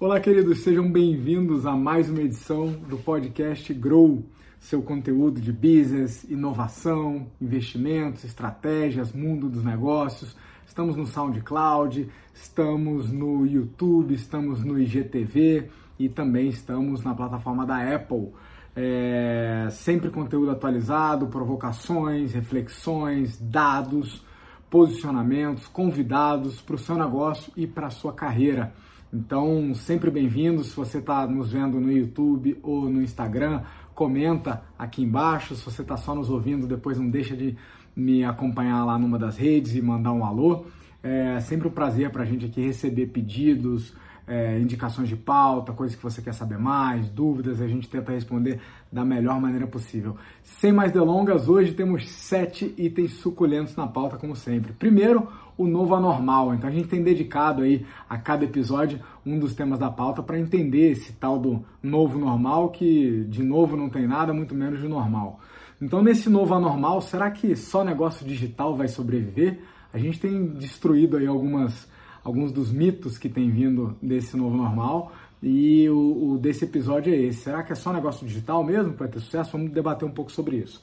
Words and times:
Olá, 0.00 0.18
queridos, 0.18 0.64
sejam 0.64 0.90
bem-vindos 0.90 1.64
a 1.64 1.76
mais 1.76 2.10
uma 2.10 2.20
edição 2.20 2.66
do 2.66 2.98
podcast 2.98 3.72
Grow, 3.72 4.24
seu 4.58 4.82
conteúdo 4.82 5.40
de 5.40 5.52
business, 5.52 6.24
inovação, 6.24 7.28
investimentos, 7.40 8.24
estratégias, 8.24 9.12
mundo 9.12 9.48
dos 9.48 9.62
negócios. 9.62 10.36
Estamos 10.66 10.96
no 10.96 11.06
SoundCloud, 11.06 12.10
estamos 12.34 13.08
no 13.12 13.46
YouTube, 13.46 14.12
estamos 14.14 14.64
no 14.64 14.80
IGTV 14.80 15.70
e 15.96 16.08
também 16.08 16.48
estamos 16.48 17.04
na 17.04 17.14
plataforma 17.14 17.64
da 17.64 17.94
Apple. 17.94 18.32
É, 18.74 19.68
sempre 19.70 20.10
conteúdo 20.10 20.50
atualizado, 20.50 21.28
provocações, 21.28 22.32
reflexões, 22.32 23.38
dados, 23.40 24.24
posicionamentos, 24.68 25.68
convidados 25.68 26.60
para 26.60 26.74
o 26.74 26.78
seu 26.78 26.96
negócio 26.96 27.52
e 27.56 27.64
para 27.64 27.86
a 27.86 27.90
sua 27.90 28.12
carreira. 28.12 28.74
Então, 29.14 29.72
sempre 29.76 30.10
bem-vindo. 30.10 30.64
Se 30.64 30.74
você 30.74 30.98
está 30.98 31.24
nos 31.24 31.52
vendo 31.52 31.78
no 31.78 31.92
YouTube 31.92 32.58
ou 32.60 32.90
no 32.90 33.00
Instagram, 33.00 33.62
comenta 33.94 34.64
aqui 34.76 35.04
embaixo. 35.04 35.54
Se 35.54 35.64
você 35.64 35.82
está 35.82 35.96
só 35.96 36.16
nos 36.16 36.28
ouvindo, 36.28 36.66
depois 36.66 36.98
não 36.98 37.08
deixa 37.08 37.36
de 37.36 37.56
me 37.94 38.24
acompanhar 38.24 38.84
lá 38.84 38.98
numa 38.98 39.16
das 39.16 39.36
redes 39.36 39.76
e 39.76 39.80
mandar 39.80 40.12
um 40.12 40.24
alô. 40.24 40.64
É 41.00 41.38
sempre 41.38 41.68
um 41.68 41.70
prazer 41.70 42.10
para 42.10 42.24
a 42.24 42.26
gente 42.26 42.46
aqui 42.46 42.60
receber 42.60 43.06
pedidos, 43.06 43.94
é, 44.26 44.58
indicações 44.58 45.08
de 45.08 45.16
pauta, 45.16 45.72
coisas 45.72 45.96
que 45.96 46.02
você 46.02 46.22
quer 46.22 46.32
saber 46.32 46.58
mais, 46.58 47.08
dúvidas, 47.08 47.60
a 47.60 47.66
gente 47.66 47.88
tenta 47.88 48.12
responder 48.12 48.60
da 48.90 49.04
melhor 49.04 49.40
maneira 49.40 49.66
possível. 49.66 50.16
Sem 50.42 50.72
mais 50.72 50.92
delongas, 50.92 51.48
hoje 51.48 51.72
temos 51.72 52.08
sete 52.08 52.74
itens 52.78 53.12
suculentos 53.14 53.76
na 53.76 53.86
pauta, 53.86 54.16
como 54.16 54.34
sempre. 54.34 54.72
Primeiro, 54.72 55.28
o 55.56 55.66
novo 55.66 55.94
anormal. 55.94 56.54
Então 56.54 56.68
a 56.68 56.72
gente 56.72 56.88
tem 56.88 57.02
dedicado 57.02 57.62
aí 57.62 57.86
a 58.08 58.18
cada 58.18 58.44
episódio 58.44 59.00
um 59.24 59.38
dos 59.38 59.54
temas 59.54 59.78
da 59.78 59.90
pauta 59.90 60.22
para 60.22 60.38
entender 60.38 60.92
esse 60.92 61.12
tal 61.12 61.38
do 61.38 61.64
novo 61.82 62.18
normal, 62.18 62.70
que 62.70 63.24
de 63.28 63.42
novo 63.42 63.76
não 63.76 63.88
tem 63.88 64.06
nada, 64.06 64.32
muito 64.32 64.54
menos 64.54 64.80
de 64.80 64.88
normal. 64.88 65.40
Então, 65.80 66.02
nesse 66.02 66.30
novo 66.30 66.54
anormal, 66.54 67.00
será 67.00 67.30
que 67.30 67.54
só 67.56 67.84
negócio 67.84 68.26
digital 68.26 68.76
vai 68.76 68.88
sobreviver? 68.88 69.58
A 69.92 69.98
gente 69.98 70.18
tem 70.18 70.46
destruído 70.46 71.16
aí 71.16 71.26
algumas 71.26 71.86
alguns 72.24 72.50
dos 72.50 72.72
mitos 72.72 73.18
que 73.18 73.28
tem 73.28 73.50
vindo 73.50 73.96
desse 74.02 74.36
novo 74.36 74.56
normal. 74.56 75.12
E 75.42 75.88
o, 75.90 76.32
o 76.32 76.38
desse 76.38 76.64
episódio 76.64 77.12
é 77.12 77.16
esse. 77.16 77.42
Será 77.42 77.62
que 77.62 77.72
é 77.72 77.76
só 77.76 77.92
negócio 77.92 78.26
digital 78.26 78.64
mesmo 78.64 78.94
para 78.94 79.06
ter 79.06 79.20
sucesso? 79.20 79.52
Vamos 79.52 79.70
debater 79.70 80.08
um 80.08 80.10
pouco 80.10 80.32
sobre 80.32 80.56
isso. 80.56 80.82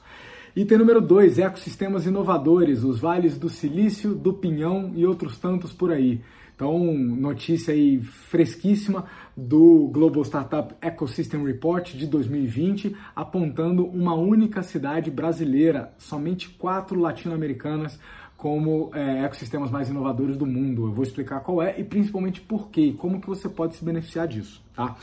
Item 0.54 0.78
número 0.78 1.00
2, 1.00 1.38
ecossistemas 1.38 2.06
inovadores, 2.06 2.84
os 2.84 3.00
vales 3.00 3.36
do 3.36 3.48
silício, 3.48 4.14
do 4.14 4.34
pinhão 4.34 4.92
e 4.94 5.04
outros 5.04 5.36
tantos 5.36 5.72
por 5.72 5.90
aí. 5.90 6.20
Então, 6.54 6.94
notícia 6.94 7.74
aí 7.74 8.00
fresquíssima 8.00 9.06
do 9.36 9.88
Global 9.90 10.22
Startup 10.22 10.74
Ecosystem 10.80 11.42
Report 11.44 11.94
de 11.94 12.06
2020, 12.06 12.94
apontando 13.16 13.84
uma 13.86 14.14
única 14.14 14.62
cidade 14.62 15.10
brasileira, 15.10 15.92
somente 15.98 16.50
quatro 16.50 17.00
latino-americanas 17.00 17.98
como 18.42 18.90
é, 18.92 19.24
ecossistemas 19.24 19.70
mais 19.70 19.88
inovadores 19.88 20.36
do 20.36 20.44
mundo. 20.44 20.88
Eu 20.88 20.92
vou 20.92 21.04
explicar 21.04 21.38
qual 21.38 21.62
é 21.62 21.78
e 21.78 21.84
principalmente 21.84 22.40
por 22.40 22.70
quê 22.70 22.86
e 22.86 22.92
como 22.92 23.20
que 23.20 23.28
você 23.28 23.48
pode 23.48 23.76
se 23.76 23.84
beneficiar 23.84 24.26
disso. 24.26 24.60
Tá? 24.74 24.96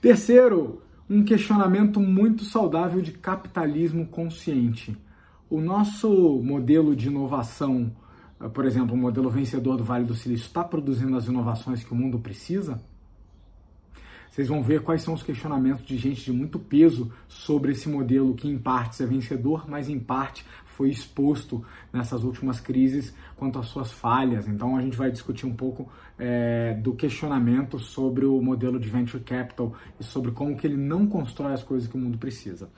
Terceiro, 0.00 0.82
um 1.08 1.22
questionamento 1.22 2.00
muito 2.00 2.44
saudável 2.44 3.00
de 3.00 3.12
capitalismo 3.12 4.04
consciente. 4.06 4.96
O 5.48 5.60
nosso 5.60 6.42
modelo 6.42 6.96
de 6.96 7.06
inovação, 7.06 7.92
eh, 8.40 8.48
por 8.48 8.64
exemplo, 8.64 8.96
o 8.96 8.98
modelo 8.98 9.30
vencedor 9.30 9.76
do 9.76 9.84
Vale 9.84 10.04
do 10.04 10.16
Silício, 10.16 10.46
está 10.46 10.64
produzindo 10.64 11.16
as 11.16 11.28
inovações 11.28 11.84
que 11.84 11.92
o 11.92 11.96
mundo 11.96 12.18
precisa? 12.18 12.82
Vocês 14.32 14.48
vão 14.48 14.62
ver 14.62 14.80
quais 14.80 15.02
são 15.02 15.12
os 15.12 15.22
questionamentos 15.22 15.84
de 15.84 15.96
gente 15.98 16.24
de 16.24 16.32
muito 16.32 16.58
peso 16.58 17.12
sobre 17.28 17.72
esse 17.72 17.86
modelo 17.86 18.34
que 18.34 18.48
em 18.48 18.58
partes 18.58 18.98
é 19.02 19.06
vencedor, 19.06 19.68
mas 19.68 19.90
em 19.90 20.00
parte 20.00 20.44
foi 20.76 20.90
exposto 20.90 21.64
nessas 21.92 22.24
últimas 22.24 22.60
crises 22.60 23.14
quanto 23.36 23.58
às 23.58 23.66
suas 23.66 23.92
falhas. 23.92 24.48
Então 24.48 24.76
a 24.76 24.82
gente 24.82 24.96
vai 24.96 25.10
discutir 25.10 25.46
um 25.46 25.54
pouco 25.54 25.90
é, 26.18 26.74
do 26.74 26.94
questionamento 26.94 27.78
sobre 27.78 28.24
o 28.24 28.40
modelo 28.40 28.78
de 28.78 28.88
venture 28.88 29.22
capital 29.22 29.74
e 29.98 30.04
sobre 30.04 30.30
como 30.30 30.56
que 30.56 30.66
ele 30.66 30.76
não 30.76 31.06
constrói 31.06 31.52
as 31.52 31.62
coisas 31.62 31.88
que 31.88 31.96
o 31.96 32.00
mundo 32.00 32.18
precisa. 32.18 32.70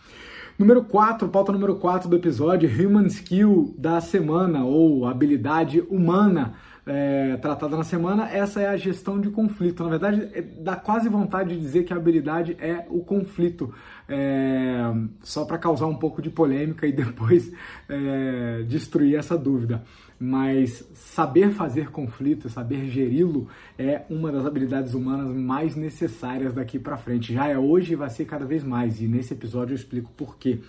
Número 0.58 0.84
4, 0.84 1.28
pauta 1.28 1.52
número 1.52 1.76
4 1.76 2.08
do 2.08 2.16
episódio, 2.16 2.68
Human 2.68 3.06
Skill 3.06 3.74
da 3.76 4.00
semana 4.00 4.64
ou 4.64 5.06
habilidade 5.06 5.80
humana 5.80 6.54
é, 6.86 7.36
tratada 7.38 7.76
na 7.76 7.84
semana, 7.84 8.28
essa 8.30 8.60
é 8.60 8.66
a 8.66 8.76
gestão 8.76 9.18
de 9.18 9.30
conflito. 9.30 9.82
Na 9.82 9.88
verdade, 9.88 10.28
é, 10.34 10.42
dá 10.42 10.76
quase 10.76 11.08
vontade 11.08 11.54
de 11.54 11.60
dizer 11.60 11.84
que 11.84 11.92
a 11.92 11.96
habilidade 11.96 12.56
é 12.60 12.84
o 12.90 13.00
conflito, 13.00 13.72
é, 14.08 14.92
só 15.22 15.44
para 15.44 15.56
causar 15.56 15.86
um 15.86 15.96
pouco 15.96 16.20
de 16.20 16.28
polêmica 16.28 16.86
e 16.86 16.92
depois 16.92 17.50
é, 17.88 18.62
destruir 18.68 19.16
essa 19.16 19.36
dúvida. 19.36 19.82
Mas 20.20 20.86
saber 20.94 21.50
fazer 21.52 21.90
conflito, 21.90 22.48
saber 22.48 22.88
geri-lo, 22.88 23.48
é 23.78 24.02
uma 24.08 24.30
das 24.30 24.46
habilidades 24.46 24.94
humanas 24.94 25.34
mais 25.34 25.74
necessárias 25.74 26.54
daqui 26.54 26.78
para 26.78 26.96
frente. 26.96 27.32
Já 27.32 27.48
é 27.48 27.58
hoje 27.58 27.94
e 27.94 27.96
vai 27.96 28.10
ser 28.10 28.24
cada 28.24 28.44
vez 28.44 28.62
mais, 28.62 29.00
e 29.00 29.08
nesse 29.08 29.32
episódio 29.32 29.72
eu 29.72 29.76
explico 29.76 30.10
por 30.16 30.36
quê. 30.36 30.60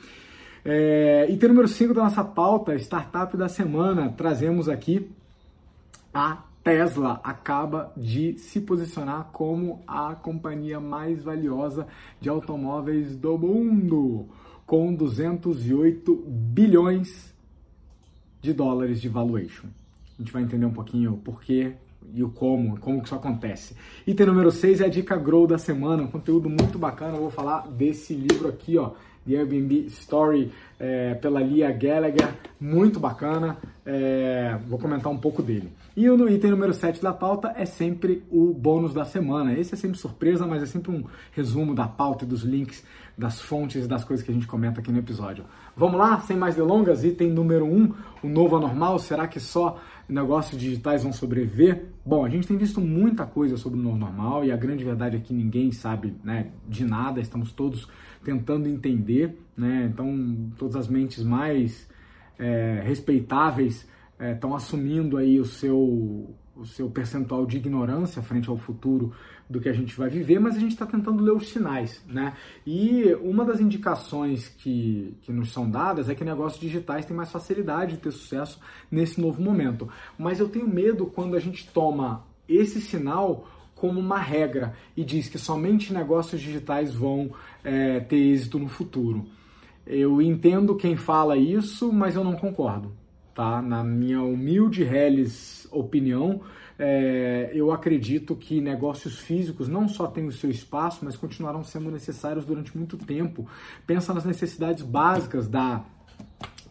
É, 0.63 1.27
item 1.29 1.49
número 1.49 1.67
5 1.67 1.93
da 1.93 2.03
nossa 2.03 2.23
pauta, 2.23 2.75
Startup 2.75 3.37
da 3.37 3.47
Semana, 3.47 4.09
trazemos 4.09 4.67
aqui 4.67 5.07
a 6.15 6.45
Tesla 6.63 7.19
acaba 7.25 7.91
de 7.97 8.39
se 8.39 8.61
posicionar 8.61 9.31
como 9.33 9.83
a 9.85 10.15
companhia 10.15 10.79
mais 10.79 11.21
valiosa 11.21 11.85
de 12.21 12.29
automóveis 12.29 13.17
do 13.17 13.37
mundo, 13.37 14.29
com 14.65 14.95
208 14.95 16.15
bilhões 16.25 17.35
de 18.41 18.53
dólares 18.53 19.01
de 19.01 19.09
valuation. 19.09 19.67
A 20.17 20.21
gente 20.21 20.31
vai 20.31 20.43
entender 20.43 20.65
um 20.65 20.71
pouquinho 20.71 21.15
o 21.15 21.17
porquê 21.17 21.73
e 22.13 22.23
o 22.23 22.29
como, 22.29 22.79
como 22.79 23.01
que 23.01 23.07
isso 23.07 23.15
acontece. 23.15 23.75
Item 24.07 24.27
número 24.27 24.51
6 24.51 24.79
é 24.79 24.85
a 24.85 24.89
dica 24.89 25.17
Grow 25.17 25.45
da 25.45 25.57
semana, 25.57 26.03
um 26.03 26.07
conteúdo 26.07 26.49
muito 26.49 26.79
bacana. 26.79 27.17
Eu 27.17 27.23
vou 27.23 27.29
falar 27.29 27.67
desse 27.67 28.13
livro 28.13 28.47
aqui, 28.47 28.77
ó, 28.77 28.91
The 29.27 29.35
Airbnb 29.35 29.87
Story, 29.87 30.53
é, 30.79 31.13
pela 31.15 31.41
Lia 31.41 31.71
Gallagher, 31.73 32.33
muito 32.57 33.01
bacana. 33.01 33.57
É, 33.85 34.57
vou 34.65 34.79
comentar 34.79 35.11
um 35.11 35.17
pouco 35.17 35.43
dele. 35.43 35.73
E 35.95 36.09
o 36.09 36.29
item 36.29 36.51
número 36.51 36.73
7 36.73 37.01
da 37.01 37.13
pauta 37.13 37.53
é 37.55 37.65
sempre 37.65 38.21
o 38.29 38.53
bônus 38.53 38.93
da 38.93 39.05
semana. 39.05 39.57
Esse 39.57 39.75
é 39.75 39.77
sempre 39.77 39.97
surpresa, 39.97 40.45
mas 40.45 40.61
é 40.61 40.65
sempre 40.65 40.91
um 40.91 41.05
resumo 41.31 41.73
da 41.73 41.87
pauta 41.87 42.25
e 42.25 42.27
dos 42.27 42.43
links, 42.43 42.83
das 43.17 43.39
fontes 43.39 43.87
das 43.87 44.03
coisas 44.03 44.25
que 44.25 44.29
a 44.29 44.33
gente 44.33 44.45
comenta 44.45 44.81
aqui 44.81 44.91
no 44.91 44.99
episódio. 44.99 45.45
Vamos 45.73 45.97
lá, 45.97 46.19
sem 46.19 46.35
mais 46.35 46.53
delongas, 46.53 47.05
item 47.05 47.31
número 47.31 47.63
1, 47.65 47.93
o 48.23 48.27
novo 48.27 48.57
anormal. 48.57 48.99
Será 48.99 49.25
que 49.25 49.39
só 49.39 49.79
negócios 50.09 50.59
digitais 50.59 51.01
vão 51.01 51.13
sobreviver? 51.13 51.85
Bom, 52.05 52.25
a 52.25 52.29
gente 52.29 52.45
tem 52.45 52.57
visto 52.57 52.81
muita 52.81 53.25
coisa 53.25 53.55
sobre 53.55 53.79
o 53.79 53.81
novo 53.81 53.95
normal 53.97 54.43
e 54.43 54.51
a 54.51 54.57
grande 54.57 54.83
verdade 54.83 55.15
é 55.15 55.19
que 55.21 55.33
ninguém 55.33 55.71
sabe 55.71 56.13
né, 56.25 56.47
de 56.67 56.83
nada, 56.83 57.21
estamos 57.21 57.53
todos 57.53 57.87
tentando 58.21 58.67
entender, 58.67 59.39
né? 59.55 59.89
Então, 59.89 60.51
todas 60.57 60.75
as 60.75 60.89
mentes 60.89 61.23
mais 61.23 61.87
é, 62.37 62.81
respeitáveis 62.83 63.87
estão 64.19 64.53
é, 64.53 64.55
assumindo 64.55 65.17
aí 65.17 65.39
o 65.39 65.45
seu, 65.45 66.35
o 66.55 66.65
seu 66.65 66.89
percentual 66.89 67.45
de 67.45 67.57
ignorância 67.57 68.21
frente 68.21 68.49
ao 68.49 68.57
futuro 68.57 69.13
do 69.49 69.59
que 69.59 69.69
a 69.69 69.73
gente 69.73 69.95
vai 69.95 70.09
viver, 70.09 70.39
mas 70.39 70.55
a 70.55 70.59
gente 70.59 70.71
está 70.71 70.85
tentando 70.85 71.23
ler 71.23 71.33
os 71.33 71.49
sinais, 71.49 72.03
né? 72.07 72.33
E 72.65 73.13
uma 73.21 73.45
das 73.45 73.59
indicações 73.59 74.49
que, 74.49 75.15
que 75.21 75.31
nos 75.31 75.51
são 75.51 75.69
dadas 75.69 76.09
é 76.09 76.15
que 76.15 76.23
negócios 76.23 76.59
digitais 76.59 77.05
têm 77.05 77.15
mais 77.15 77.31
facilidade 77.31 77.93
de 77.93 77.99
ter 77.99 78.11
sucesso 78.11 78.59
nesse 78.89 79.21
novo 79.21 79.41
momento. 79.41 79.87
Mas 80.17 80.39
eu 80.39 80.49
tenho 80.49 80.67
medo 80.67 81.05
quando 81.05 81.35
a 81.35 81.39
gente 81.39 81.67
toma 81.69 82.25
esse 82.47 82.81
sinal 82.81 83.47
como 83.75 83.99
uma 83.99 84.17
regra 84.17 84.73
e 84.95 85.03
diz 85.03 85.27
que 85.27 85.37
somente 85.37 85.93
negócios 85.93 86.41
digitais 86.41 86.93
vão 86.93 87.31
é, 87.63 87.99
ter 87.99 88.15
êxito 88.15 88.57
no 88.57 88.69
futuro. 88.69 89.25
Eu 89.85 90.19
entendo 90.21 90.75
quem 90.75 90.95
fala 90.95 91.37
isso, 91.37 91.93
mas 91.93 92.15
eu 92.15 92.23
não 92.23 92.35
concordo. 92.35 92.91
Tá? 93.35 93.61
Na 93.61 93.83
minha 93.83 94.21
humilde 94.21 94.81
reles 94.81 95.67
opinião, 95.69 96.39
é, 96.79 97.51
eu 97.53 97.69
acredito 97.69 98.33
que 98.33 98.61
negócios 98.61 99.19
físicos 99.19 99.67
não 99.67 99.89
só 99.89 100.07
têm 100.07 100.25
o 100.25 100.31
seu 100.31 100.49
espaço, 100.49 101.03
mas 101.03 101.17
continuarão 101.17 101.61
sendo 101.61 101.91
necessários 101.91 102.45
durante 102.45 102.75
muito 102.77 102.97
tempo. 102.97 103.45
Pensa 103.85 104.13
nas 104.13 104.23
necessidades 104.23 104.83
básicas 104.83 105.49
da 105.49 105.83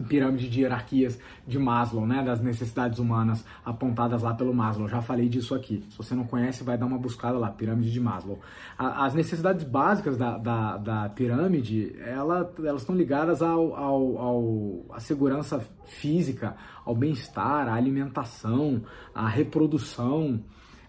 pirâmide 0.08 0.48
de 0.48 0.60
hierarquias 0.60 1.18
de 1.46 1.58
Maslow, 1.58 2.06
né, 2.06 2.22
das 2.22 2.40
necessidades 2.40 2.98
humanas 2.98 3.44
apontadas 3.64 4.22
lá 4.22 4.34
pelo 4.34 4.52
Maslow. 4.52 4.88
Já 4.88 5.00
falei 5.00 5.28
disso 5.28 5.54
aqui. 5.54 5.84
Se 5.90 5.96
você 5.96 6.14
não 6.14 6.24
conhece, 6.24 6.64
vai 6.64 6.76
dar 6.76 6.86
uma 6.86 6.98
buscada 6.98 7.38
lá, 7.38 7.50
pirâmide 7.50 7.92
de 7.92 8.00
Maslow. 8.00 8.40
as 8.78 9.14
necessidades 9.14 9.64
básicas 9.64 10.16
da, 10.16 10.36
da, 10.38 10.76
da 10.76 11.08
pirâmide, 11.10 11.94
ela, 12.00 12.52
elas 12.58 12.82
estão 12.82 12.96
ligadas 12.96 13.42
ao, 13.42 13.74
ao, 13.74 14.18
ao, 14.18 14.84
à 14.90 15.00
segurança 15.00 15.64
física, 15.84 16.56
ao 16.84 16.94
bem-estar, 16.94 17.68
à 17.68 17.74
alimentação, 17.74 18.82
à 19.14 19.28
reprodução, 19.28 20.42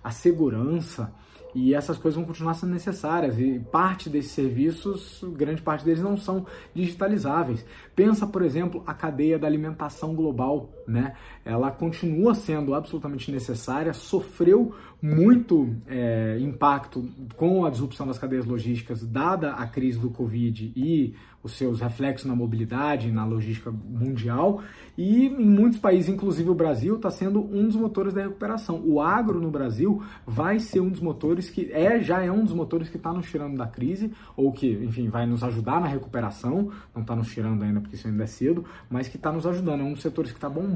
à 0.03 0.11
segurança. 0.11 1.13
E 1.55 1.73
essas 1.73 1.97
coisas 1.97 2.17
vão 2.17 2.25
continuar 2.25 2.53
sendo 2.53 2.73
necessárias 2.73 3.39
e 3.39 3.59
parte 3.71 4.09
desses 4.09 4.33
serviços, 4.33 5.23
grande 5.37 5.61
parte 5.61 5.85
deles 5.85 6.01
não 6.01 6.17
são 6.17 6.45
digitalizáveis. 6.73 7.65
Pensa, 7.95 8.27
por 8.27 8.41
exemplo, 8.41 8.83
a 8.85 8.93
cadeia 8.93 9.39
da 9.39 9.47
alimentação 9.47 10.13
global, 10.13 10.69
né? 10.87 11.13
Ela 11.43 11.71
continua 11.71 12.33
sendo 12.33 12.73
absolutamente 12.73 13.31
necessária, 13.31 13.93
sofreu 13.93 14.73
muito 15.01 15.75
é, 15.87 16.37
impacto 16.39 17.07
com 17.35 17.65
a 17.65 17.69
disrupção 17.69 18.07
das 18.07 18.17
cadeias 18.17 18.45
logísticas, 18.45 19.05
dada 19.05 19.51
a 19.51 19.67
crise 19.67 19.99
do 19.99 20.09
Covid 20.09 20.73
e 20.75 21.13
os 21.45 21.51
seus 21.51 21.79
reflexos 21.79 22.27
na 22.27 22.35
mobilidade, 22.35 23.11
na 23.11 23.23
logística 23.23 23.71
mundial, 23.71 24.63
e 24.97 25.27
em 25.27 25.45
muitos 25.45 25.77
países, 25.77 26.09
inclusive 26.09 26.49
o 26.49 26.55
Brasil, 26.55 26.95
está 26.95 27.11
sendo 27.11 27.39
um 27.39 27.65
dos 27.65 27.75
motores 27.75 28.15
da 28.15 28.23
recuperação. 28.23 28.81
O 28.83 28.99
agro 28.99 29.39
no 29.39 29.51
Brasil 29.51 30.01
vai 30.25 30.57
ser 30.57 30.79
um 30.79 30.89
dos 30.89 30.99
motores 30.99 31.47
que 31.47 31.71
é 31.71 32.01
já 32.01 32.23
é 32.23 32.31
um 32.31 32.43
dos 32.43 32.53
motores 32.53 32.89
que 32.89 32.97
está 32.97 33.13
nos 33.13 33.29
tirando 33.29 33.55
da 33.57 33.67
crise, 33.67 34.11
ou 34.35 34.51
que, 34.51 34.71
enfim, 34.71 35.07
vai 35.07 35.27
nos 35.27 35.43
ajudar 35.43 35.79
na 35.79 35.87
recuperação, 35.87 36.71
não 36.95 37.03
está 37.03 37.15
nos 37.15 37.31
tirando 37.31 37.61
ainda 37.61 37.79
porque 37.79 37.95
isso 37.95 38.07
ainda 38.07 38.23
é 38.23 38.27
cedo, 38.27 38.65
mas 38.89 39.07
que 39.07 39.17
está 39.17 39.31
nos 39.31 39.45
ajudando. 39.45 39.81
É 39.81 39.83
um 39.83 39.93
dos 39.93 40.01
setores 40.01 40.31
que 40.31 40.37
está 40.37 40.49
bombando, 40.49 40.74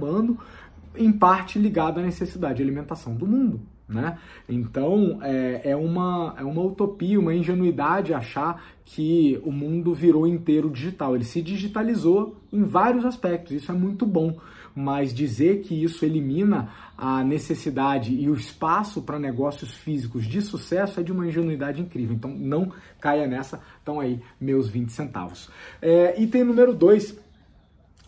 em 0.96 1.12
parte 1.12 1.60
ligado 1.60 2.00
à 2.00 2.04
necessidade 2.04 2.58
de 2.58 2.64
alimentação 2.64 3.16
do 3.16 3.26
mundo. 3.26 3.62
Né? 3.90 4.20
Então 4.48 5.18
é, 5.24 5.72
é, 5.72 5.76
uma, 5.76 6.36
é 6.38 6.44
uma 6.44 6.62
utopia, 6.62 7.20
uma 7.20 7.34
ingenuidade 7.34 8.14
achar 8.14 8.64
que 8.86 9.42
o 9.44 9.52
mundo 9.52 9.96
virou 9.96 10.28
inteiro 10.28 10.70
digital. 10.70 11.16
Ele 11.16 11.24
se 11.24 11.42
digitalizou 11.42 12.38
em 12.54 12.64
vários 12.64 13.04
aspectos, 13.04 13.52
isso 13.52 13.72
é 13.72 13.76
muito 13.76 14.06
bom. 14.06 14.38
Mas 14.76 15.12
dizer 15.12 15.62
que 15.62 15.84
isso 15.84 16.06
elimina 16.06 16.70
a 16.96 17.24
necessidade 17.24 18.14
e 18.14 18.30
o 18.30 18.36
espaço 18.36 19.02
para 19.02 19.18
negócios 19.18 19.74
físicos 19.74 20.26
de 20.26 20.40
sucesso 20.42 21.00
é 21.00 21.04
de 21.04 21.12
uma 21.12 21.28
ingenuidade 21.28 21.82
incrível. 21.82 22.16
Então 22.16 22.30
não 22.30 22.72
caia 23.02 23.26
nessa. 23.26 23.60
Então 23.82 24.00
aí, 24.00 24.22
meus 24.40 24.70
20 24.70 24.92
centavos. 24.92 25.50
É, 25.82 26.22
item 26.22 26.44
número 26.44 26.76
2 26.76 27.18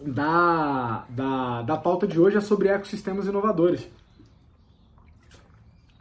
da, 0.05 1.05
da, 1.09 1.61
da 1.61 1.77
pauta 1.77 2.07
de 2.07 2.19
hoje 2.19 2.37
é 2.37 2.41
sobre 2.41 2.69
ecossistemas 2.69 3.27
inovadores 3.27 3.87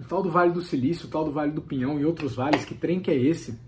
o 0.00 0.05
tal 0.05 0.23
do 0.23 0.31
Vale 0.31 0.52
do 0.52 0.62
Silício, 0.62 1.06
o 1.06 1.11
tal 1.11 1.25
do 1.25 1.31
Vale 1.31 1.52
do 1.52 1.61
Pinhão 1.61 2.00
e 2.00 2.05
outros 2.05 2.35
vales, 2.35 2.64
que 2.64 2.75
trem 2.75 3.00
que 3.00 3.11
é 3.11 3.17
esse? 3.17 3.58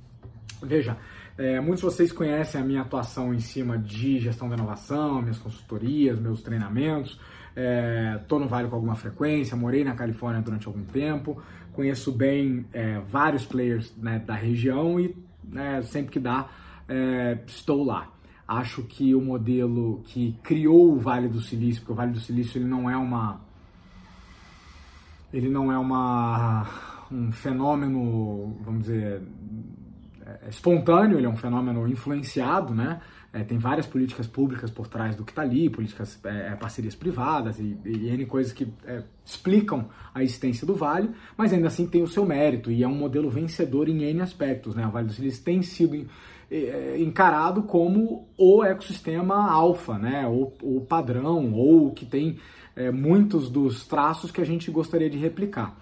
Veja, 0.63 0.97
é, 1.37 1.61
muitos 1.61 1.81
de 1.81 1.85
vocês 1.85 2.13
conhecem 2.13 2.61
a 2.61 2.65
minha 2.65 2.81
atuação 2.81 3.35
em 3.35 3.41
cima 3.41 3.79
de 3.79 4.19
gestão 4.19 4.49
da 4.49 4.57
inovação, 4.57 5.21
minhas 5.21 5.39
consultorias, 5.39 6.19
meus 6.19 6.43
treinamentos. 6.43 7.19
Estou 8.21 8.39
é, 8.39 8.43
no 8.43 8.49
Vale 8.49 8.69
com 8.69 8.77
alguma 8.77 8.95
frequência, 8.95 9.57
morei 9.57 9.85
na 9.85 9.95
Califórnia 9.95 10.41
durante 10.41 10.67
algum 10.67 10.85
tempo, 10.85 11.43
conheço 11.75 12.11
bem 12.11 12.67
é, 12.73 12.99
vários 13.01 13.45
players 13.45 13.95
né, 13.97 14.19
da 14.19 14.35
região 14.35 14.99
e 14.99 15.15
né, 15.45 15.83
sempre 15.83 16.13
que 16.13 16.21
dá 16.21 16.49
é, 16.89 17.39
estou 17.47 17.85
lá. 17.85 18.12
Acho 18.59 18.83
que 18.83 19.15
o 19.15 19.21
modelo 19.21 20.03
que 20.05 20.37
criou 20.43 20.93
o 20.93 20.99
Vale 20.99 21.29
do 21.29 21.41
Silício, 21.41 21.81
porque 21.83 21.93
o 21.93 21.97
Vale 21.97 22.13
do 22.13 22.21
Silício 22.21 22.59
ele 22.59 22.69
não 22.69 22.89
é 22.89 22.97
uma 22.97 23.41
ele 25.33 25.49
não 25.49 25.73
é 25.73 25.79
uma, 25.79 26.69
um 27.11 27.33
fenômeno, 27.33 28.55
vamos 28.61 28.83
dizer, 28.83 29.23
é, 30.27 30.49
espontâneo, 30.51 31.19
ele 31.19 31.27
é 31.27 31.29
um 31.29 31.37
fenômeno 31.37 31.89
influenciado, 31.89 32.75
né? 32.75 33.01
É, 33.33 33.43
tem 33.43 33.57
várias 33.57 33.87
políticas 33.87 34.27
públicas 34.27 34.71
por 34.71 34.87
trás 34.89 35.17
do 35.17 35.25
que 35.25 35.33
está 35.33 35.41
ali, 35.41 35.71
políticas, 35.71 36.21
é, 36.23 36.49
é, 36.49 36.55
parcerias 36.55 36.95
privadas 36.95 37.59
e, 37.59 37.79
e 37.83 38.11
N 38.11 38.27
coisas 38.27 38.53
que 38.53 38.71
é, 38.85 39.03
explicam 39.25 39.89
a 40.15 40.23
existência 40.23 40.67
do 40.67 40.75
Vale, 40.75 41.11
mas 41.35 41.51
ainda 41.51 41.69
assim 41.69 41.87
tem 41.87 42.03
o 42.03 42.07
seu 42.07 42.27
mérito 42.27 42.71
e 42.71 42.83
é 42.85 42.89
um 42.89 42.95
modelo 42.95 43.31
vencedor 43.31 43.89
em 43.89 44.03
N 44.03 44.21
aspectos. 44.21 44.75
Né? 44.75 44.87
O 44.87 44.91
Vale 44.91 45.07
do 45.07 45.15
Silício 45.15 45.43
tem 45.43 45.63
sido 45.63 46.07
encarado 46.99 47.63
como 47.63 48.29
o 48.37 48.63
ecossistema 48.63 49.51
alfa, 49.51 49.99
né? 49.99 50.27
o, 50.27 50.53
o 50.63 50.81
padrão, 50.83 51.53
ou 51.55 51.91
que 51.91 52.05
tem 52.05 52.39
é, 52.77 52.91
muitos 52.91 53.51
dos 53.51 53.87
traços 53.87 54.31
que 54.31 54.41
a 54.41 54.45
gente 54.45 54.71
gostaria 54.71 55.09
de 55.09 55.19
replicar. 55.19 55.77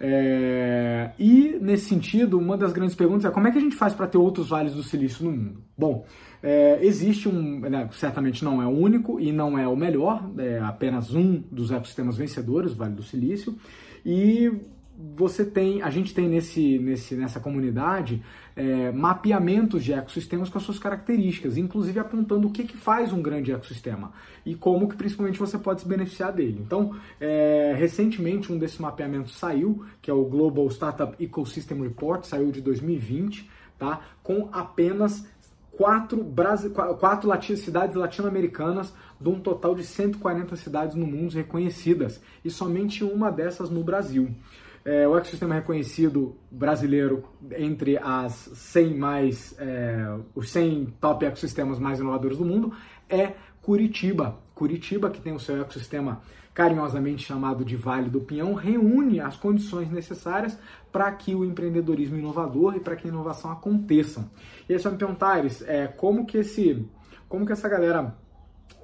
É, 0.00 1.12
e 1.18 1.56
nesse 1.60 1.88
sentido, 1.88 2.38
uma 2.38 2.56
das 2.56 2.72
grandes 2.72 2.96
perguntas 2.96 3.24
é 3.24 3.30
como 3.30 3.46
é 3.46 3.52
que 3.52 3.58
a 3.58 3.60
gente 3.60 3.76
faz 3.76 3.94
para 3.94 4.06
ter 4.06 4.18
outros 4.18 4.48
vales 4.48 4.74
do 4.74 4.82
silício 4.82 5.24
no 5.24 5.30
mundo? 5.30 5.62
Bom, 5.78 6.04
é, 6.42 6.78
existe 6.82 7.28
um, 7.28 7.60
né, 7.60 7.88
certamente 7.92 8.44
não 8.44 8.60
é 8.60 8.66
o 8.66 8.70
único 8.70 9.20
e 9.20 9.32
não 9.32 9.58
é 9.58 9.66
o 9.66 9.76
melhor, 9.76 10.30
é 10.36 10.58
apenas 10.58 11.14
um 11.14 11.42
dos 11.50 11.70
ecossistemas 11.70 12.16
vencedores, 12.16 12.74
Vale 12.74 12.94
do 12.94 13.02
Silício, 13.02 13.56
e 14.04 14.52
você 14.96 15.44
tem, 15.44 15.82
a 15.82 15.90
gente 15.90 16.14
tem 16.14 16.28
nesse, 16.28 16.78
nesse, 16.78 17.16
nessa 17.16 17.40
comunidade 17.40 18.22
é, 18.54 18.92
mapeamentos 18.92 19.82
de 19.82 19.92
ecossistemas 19.92 20.48
com 20.48 20.58
as 20.58 20.64
suas 20.64 20.78
características, 20.78 21.56
inclusive 21.56 21.98
apontando 21.98 22.46
o 22.46 22.50
que, 22.50 22.64
que 22.64 22.76
faz 22.76 23.12
um 23.12 23.20
grande 23.20 23.50
ecossistema 23.50 24.12
e 24.46 24.54
como 24.54 24.88
que 24.88 24.96
principalmente 24.96 25.38
você 25.38 25.58
pode 25.58 25.80
se 25.80 25.88
beneficiar 25.88 26.32
dele. 26.32 26.60
Então, 26.64 26.94
é, 27.20 27.74
recentemente 27.76 28.52
um 28.52 28.58
desses 28.58 28.78
mapeamentos 28.78 29.36
saiu, 29.36 29.84
que 30.00 30.10
é 30.10 30.14
o 30.14 30.24
Global 30.24 30.66
Startup 30.70 31.22
Ecosystem 31.22 31.82
Report, 31.82 32.24
saiu 32.24 32.52
de 32.52 32.60
2020, 32.60 33.50
tá? 33.76 34.00
com 34.22 34.48
apenas 34.52 35.26
quatro, 35.76 36.24
quatro 37.00 37.56
cidades 37.56 37.96
latino-americanas 37.96 38.94
de 39.20 39.28
um 39.28 39.40
total 39.40 39.74
de 39.74 39.82
140 39.82 40.54
cidades 40.54 40.94
no 40.94 41.06
mundo 41.06 41.34
reconhecidas 41.34 42.20
e 42.44 42.50
somente 42.50 43.02
uma 43.02 43.30
dessas 43.30 43.70
no 43.70 43.82
Brasil. 43.82 44.32
É, 44.84 45.08
o 45.08 45.16
ecossistema 45.16 45.54
reconhecido 45.54 46.36
brasileiro 46.50 47.24
entre 47.56 47.96
as 47.96 48.50
100 48.52 48.94
mais, 48.94 49.54
é, 49.58 50.14
os 50.34 50.50
100 50.50 50.94
top 51.00 51.24
ecossistemas 51.24 51.78
mais 51.78 52.00
inovadores 52.00 52.36
do 52.36 52.44
mundo 52.44 52.72
é 53.08 53.32
Curitiba. 53.62 54.38
Curitiba, 54.54 55.08
que 55.08 55.22
tem 55.22 55.32
o 55.32 55.40
seu 55.40 55.62
ecossistema 55.62 56.20
carinhosamente 56.52 57.24
chamado 57.24 57.64
de 57.64 57.74
Vale 57.74 58.10
do 58.10 58.20
Pinhão, 58.20 58.52
reúne 58.52 59.20
as 59.20 59.36
condições 59.36 59.90
necessárias 59.90 60.56
para 60.92 61.10
que 61.10 61.34
o 61.34 61.44
empreendedorismo 61.44 62.16
inovador 62.16 62.76
e 62.76 62.80
para 62.80 62.94
que 62.94 63.08
a 63.08 63.10
inovação 63.10 63.50
aconteçam. 63.50 64.30
E 64.68 64.72
aí 64.74 64.78
você 64.78 64.88
me 64.90 64.98
perguntar, 64.98 65.42
é, 65.66 65.88
como 65.88 66.26
que 66.26 66.38
esse, 66.38 66.86
como 67.28 67.46
que 67.46 67.52
essa 67.52 67.68
galera 67.68 68.14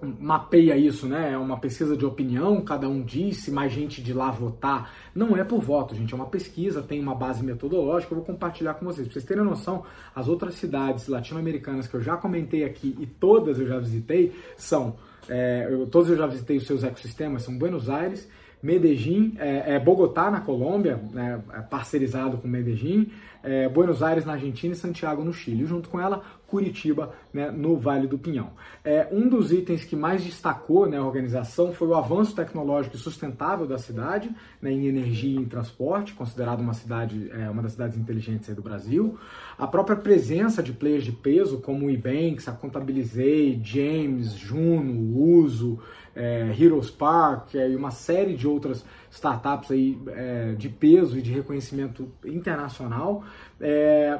mapeia 0.02 0.76
isso, 0.76 1.06
né? 1.06 1.32
É 1.32 1.38
uma 1.38 1.58
pesquisa 1.58 1.96
de 1.96 2.04
opinião, 2.04 2.60
cada 2.60 2.88
um 2.88 3.02
diz 3.02 3.38
se 3.38 3.50
mais 3.50 3.72
gente 3.72 4.02
de 4.02 4.12
lá 4.12 4.30
votar. 4.30 4.92
Não 5.14 5.36
é 5.36 5.44
por 5.44 5.60
voto, 5.60 5.94
gente, 5.94 6.12
é 6.12 6.16
uma 6.16 6.26
pesquisa, 6.26 6.82
tem 6.82 7.00
uma 7.00 7.14
base 7.14 7.44
metodológica, 7.44 8.12
eu 8.12 8.16
vou 8.16 8.24
compartilhar 8.24 8.74
com 8.74 8.84
vocês. 8.84 9.06
Pra 9.06 9.12
vocês 9.12 9.24
terem 9.24 9.44
noção, 9.44 9.84
as 10.14 10.28
outras 10.28 10.54
cidades 10.54 11.08
latino-americanas 11.08 11.86
que 11.86 11.94
eu 11.94 12.02
já 12.02 12.16
comentei 12.16 12.64
aqui 12.64 12.96
e 12.98 13.06
todas 13.06 13.58
eu 13.58 13.66
já 13.66 13.78
visitei 13.78 14.32
são, 14.56 14.96
é, 15.28 15.68
eu, 15.70 15.86
todas 15.86 16.10
eu 16.10 16.16
já 16.16 16.26
visitei 16.26 16.56
os 16.56 16.66
seus 16.66 16.82
ecossistemas, 16.82 17.42
são 17.42 17.56
Buenos 17.56 17.88
Aires, 17.88 18.28
Medellín, 18.62 19.34
é, 19.38 19.76
é 19.76 19.78
Bogotá 19.78 20.30
na 20.30 20.40
Colômbia, 20.40 21.00
né, 21.12 21.42
é 21.54 21.60
parcerizado 21.60 22.36
com 22.36 22.46
Medellín, 22.46 23.10
é, 23.42 23.68
Buenos 23.68 24.02
Aires 24.02 24.24
na 24.24 24.34
Argentina 24.34 24.74
e 24.74 24.76
Santiago 24.76 25.24
no 25.24 25.32
Chile. 25.32 25.64
Junto 25.64 25.88
com 25.88 25.98
ela, 25.98 26.22
Curitiba, 26.50 27.14
né, 27.32 27.50
no 27.50 27.76
Vale 27.76 28.08
do 28.08 28.18
Pinhão. 28.18 28.50
É, 28.84 29.06
um 29.12 29.28
dos 29.28 29.52
itens 29.52 29.84
que 29.84 29.94
mais 29.94 30.24
destacou 30.24 30.88
né, 30.88 30.98
a 30.98 31.04
organização 31.04 31.72
foi 31.72 31.86
o 31.86 31.94
avanço 31.94 32.34
tecnológico 32.34 32.96
e 32.96 32.98
sustentável 32.98 33.66
da 33.66 33.78
cidade 33.78 34.34
né, 34.60 34.72
em 34.72 34.86
energia 34.86 35.38
e 35.38 35.42
em 35.42 35.44
transporte, 35.44 36.12
considerada 36.12 36.60
uma 36.60 36.74
cidade, 36.74 37.30
é, 37.32 37.48
uma 37.48 37.62
das 37.62 37.72
cidades 37.72 37.96
inteligentes 37.96 38.52
do 38.54 38.62
Brasil. 38.62 39.16
A 39.56 39.66
própria 39.66 39.96
presença 39.96 40.60
de 40.62 40.72
players 40.72 41.04
de 41.04 41.12
peso 41.12 41.58
como 41.58 41.86
o 41.86 41.90
Ebanks, 41.90 42.48
a 42.48 42.52
Contabilizei, 42.52 43.60
James, 43.62 44.32
Juno, 44.32 45.16
Uso, 45.16 45.78
é, 46.14 46.54
Heroes 46.58 46.90
Park 46.90 47.54
é, 47.54 47.70
e 47.70 47.76
uma 47.76 47.90
série 47.90 48.34
de 48.34 48.46
outras 48.46 48.84
startups 49.10 49.70
aí, 49.70 49.98
é, 50.08 50.52
de 50.52 50.68
peso 50.68 51.18
e 51.18 51.22
de 51.22 51.32
reconhecimento 51.32 52.10
internacional. 52.24 53.24
É, 53.60 54.18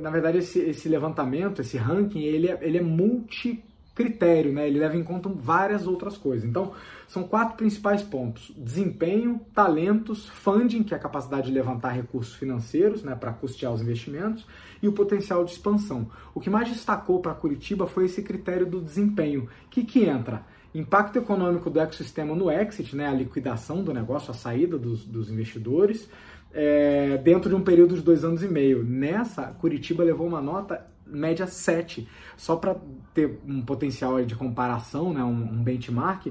na 0.00 0.10
verdade, 0.10 0.38
esse, 0.38 0.58
esse 0.58 0.88
levantamento, 0.88 1.60
esse 1.60 1.76
ranking, 1.76 2.22
ele 2.22 2.48
é, 2.48 2.58
ele 2.60 2.78
é 2.78 2.82
multi 2.82 3.62
critério, 3.94 4.52
né? 4.52 4.68
Ele 4.68 4.78
leva 4.78 4.94
em 4.94 5.02
conta 5.02 5.28
várias 5.28 5.86
outras 5.86 6.18
coisas. 6.18 6.46
Então, 6.46 6.72
são 7.08 7.22
quatro 7.22 7.56
principais 7.56 8.02
pontos: 8.02 8.52
desempenho, 8.56 9.40
talentos, 9.54 10.28
funding, 10.28 10.82
que 10.82 10.92
é 10.92 10.96
a 10.96 11.00
capacidade 11.00 11.46
de 11.46 11.52
levantar 11.52 11.90
recursos 11.90 12.34
financeiros, 12.34 13.02
né, 13.02 13.14
para 13.14 13.32
custear 13.32 13.72
os 13.72 13.80
investimentos, 13.80 14.46
e 14.82 14.86
o 14.86 14.92
potencial 14.92 15.44
de 15.44 15.52
expansão. 15.52 16.10
O 16.34 16.40
que 16.40 16.50
mais 16.50 16.68
destacou 16.68 17.20
para 17.20 17.34
Curitiba 17.34 17.86
foi 17.86 18.04
esse 18.04 18.22
critério 18.22 18.66
do 18.66 18.82
desempenho. 18.82 19.48
Que, 19.70 19.82
que 19.82 20.04
entra? 20.04 20.44
Impacto 20.78 21.18
econômico 21.18 21.70
do 21.70 21.80
ecossistema 21.80 22.34
no 22.34 22.50
exit, 22.50 22.94
né, 22.94 23.08
a 23.08 23.12
liquidação 23.12 23.82
do 23.82 23.94
negócio, 23.94 24.30
a 24.30 24.34
saída 24.34 24.78
dos, 24.78 25.04
dos 25.04 25.30
investidores, 25.30 26.08
é, 26.52 27.16
dentro 27.18 27.48
de 27.48 27.54
um 27.54 27.62
período 27.62 27.94
de 27.94 28.02
dois 28.02 28.24
anos 28.24 28.42
e 28.42 28.48
meio. 28.48 28.84
Nessa, 28.84 29.44
Curitiba 29.58 30.04
levou 30.04 30.26
uma 30.26 30.40
nota 30.40 30.84
média 31.06 31.46
7. 31.46 32.06
Só 32.36 32.56
para 32.56 32.76
ter 33.14 33.38
um 33.46 33.62
potencial 33.62 34.22
de 34.24 34.34
comparação, 34.34 35.12
né, 35.12 35.22
um, 35.22 35.30
um 35.30 35.62
benchmark, 35.62 36.26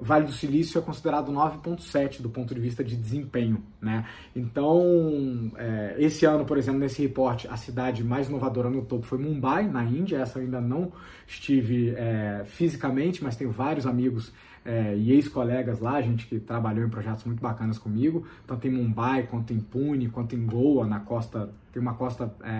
Vale 0.00 0.26
do 0.26 0.32
Silício 0.32 0.78
é 0.78 0.82
considerado 0.82 1.30
9.7 1.30 2.22
do 2.22 2.30
ponto 2.30 2.54
de 2.54 2.60
vista 2.60 2.82
de 2.82 2.96
desempenho, 2.96 3.62
né? 3.80 4.06
Então, 4.34 5.52
é, 5.56 5.96
esse 5.98 6.24
ano, 6.24 6.44
por 6.44 6.56
exemplo, 6.56 6.80
nesse 6.80 7.02
reporte, 7.02 7.46
a 7.48 7.56
cidade 7.56 8.02
mais 8.02 8.28
inovadora 8.28 8.70
no 8.70 8.82
topo 8.82 9.04
foi 9.04 9.18
Mumbai, 9.18 9.68
na 9.68 9.84
Índia. 9.84 10.18
Essa 10.18 10.38
eu 10.38 10.44
ainda 10.44 10.60
não 10.60 10.92
estive 11.26 11.90
é, 11.96 12.42
fisicamente, 12.46 13.22
mas 13.22 13.36
tenho 13.36 13.50
vários 13.50 13.86
amigos 13.86 14.32
é, 14.64 14.94
e 14.96 15.12
ex-colegas 15.12 15.80
lá, 15.80 16.00
gente 16.00 16.26
que 16.26 16.38
trabalhou 16.38 16.84
em 16.84 16.88
projetos 16.88 17.24
muito 17.24 17.40
bacanas 17.40 17.78
comigo, 17.78 18.26
tanto 18.46 18.66
em 18.66 18.70
Mumbai, 18.70 19.24
quanto 19.24 19.52
em 19.52 19.60
Pune, 19.60 20.08
quanto 20.08 20.34
em 20.34 20.44
Goa, 20.44 20.86
na 20.86 21.00
costa, 21.00 21.50
tem 21.72 21.80
uma 21.80 21.94
costa 21.94 22.32
é, 22.42 22.50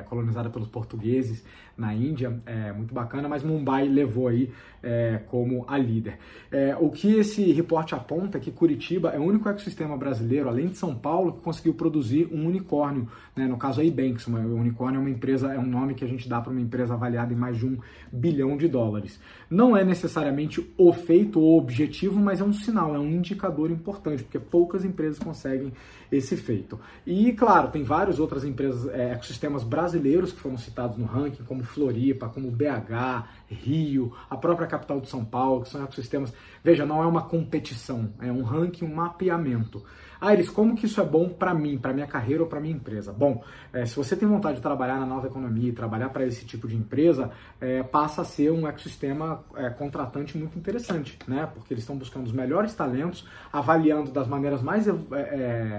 é, 0.00 0.04
colonizada 0.08 0.48
pelos 0.50 0.68
portugueses 0.68 1.44
na 1.76 1.94
Índia, 1.94 2.38
é 2.44 2.72
muito 2.72 2.92
bacana, 2.92 3.28
mas 3.28 3.42
Mumbai 3.42 3.88
levou 3.88 4.28
aí 4.28 4.52
é, 4.82 5.20
como 5.28 5.64
a 5.66 5.78
líder. 5.78 6.18
É, 6.50 6.76
o 6.78 6.90
que 6.90 7.14
esse 7.14 7.52
reporte 7.52 7.94
aponta 7.94 8.36
é 8.36 8.40
que 8.40 8.50
Curitiba 8.50 9.10
é 9.10 9.18
o 9.18 9.22
único 9.22 9.48
ecossistema 9.48 9.96
brasileiro, 9.96 10.48
além 10.48 10.68
de 10.68 10.76
São 10.76 10.94
Paulo, 10.94 11.32
que 11.32 11.40
conseguiu 11.40 11.72
produzir 11.72 12.28
um 12.30 12.46
unicórnio, 12.46 13.08
né, 13.34 13.46
no 13.46 13.56
caso 13.56 13.80
a 13.80 13.84
Ebanks, 13.84 14.26
uma, 14.26 14.40
o 14.40 14.56
unicórnio 14.56 14.98
é 14.98 15.00
uma 15.00 15.10
empresa, 15.10 15.52
é 15.52 15.58
um 15.58 15.66
nome 15.66 15.94
que 15.94 16.04
a 16.04 16.08
gente 16.08 16.28
dá 16.28 16.40
para 16.40 16.52
uma 16.52 16.60
empresa 16.60 16.94
avaliada 16.94 17.32
em 17.32 17.36
mais 17.36 17.56
de 17.56 17.66
um 17.66 17.78
bilhão 18.12 18.56
de 18.56 18.68
dólares. 18.68 19.18
Não 19.48 19.76
é 19.76 19.82
necessariamente 19.82 20.70
o 20.76 20.92
feito 20.92 21.40
ou 21.40 21.58
objetivo, 21.58 22.18
mas 22.20 22.40
é 22.40 22.44
um 22.44 22.52
sinal, 22.52 22.94
é 22.94 22.98
um 22.98 23.10
indicador 23.10 23.70
importante, 23.70 24.22
porque 24.22 24.38
poucas 24.38 24.84
empresas 24.84 25.18
conseguem 25.18 25.72
esse 26.10 26.36
feito. 26.36 26.78
E, 27.06 27.32
claro, 27.32 27.68
tem 27.68 27.82
várias 27.82 28.18
outras 28.18 28.44
empresas, 28.44 28.59
é, 28.92 29.12
ecossistemas 29.12 29.64
brasileiros 29.64 30.32
que 30.32 30.40
foram 30.40 30.58
citados 30.58 30.96
no 30.96 31.04
ranking, 31.04 31.44
como 31.44 31.62
Floripa, 31.62 32.28
como 32.28 32.50
BH, 32.50 33.26
Rio, 33.48 34.12
a 34.28 34.36
própria 34.36 34.66
capital 34.66 35.00
de 35.00 35.08
São 35.08 35.24
Paulo, 35.24 35.62
que 35.62 35.70
são 35.70 35.82
ecossistemas. 35.82 36.32
Veja, 36.62 36.84
não 36.84 37.02
é 37.02 37.06
uma 37.06 37.22
competição, 37.22 38.12
é 38.20 38.30
um 38.30 38.42
ranking, 38.42 38.84
um 38.84 38.94
mapeamento. 38.94 39.82
Aires, 40.20 40.50
como 40.50 40.76
que 40.76 40.84
isso 40.84 41.00
é 41.00 41.04
bom 41.04 41.28
para 41.30 41.54
mim, 41.54 41.78
para 41.78 41.94
minha 41.94 42.06
carreira 42.06 42.42
ou 42.42 42.48
para 42.48 42.60
minha 42.60 42.74
empresa? 42.74 43.12
Bom, 43.12 43.42
é, 43.72 43.86
se 43.86 43.96
você 43.96 44.14
tem 44.14 44.28
vontade 44.28 44.56
de 44.56 44.62
trabalhar 44.62 44.98
na 44.98 45.06
nova 45.06 45.28
economia 45.28 45.70
e 45.70 45.72
trabalhar 45.72 46.10
para 46.10 46.26
esse 46.26 46.44
tipo 46.44 46.68
de 46.68 46.76
empresa, 46.76 47.30
é, 47.60 47.82
passa 47.82 48.20
a 48.22 48.24
ser 48.24 48.50
um 48.50 48.68
ecossistema 48.68 49.42
é, 49.56 49.70
contratante 49.70 50.36
muito 50.36 50.58
interessante, 50.58 51.18
né? 51.26 51.48
Porque 51.54 51.72
eles 51.72 51.82
estão 51.82 51.96
buscando 51.96 52.26
os 52.26 52.32
melhores 52.32 52.74
talentos, 52.74 53.26
avaliando 53.50 54.10
das 54.10 54.28
maneiras 54.28 54.60
mais 54.60 54.86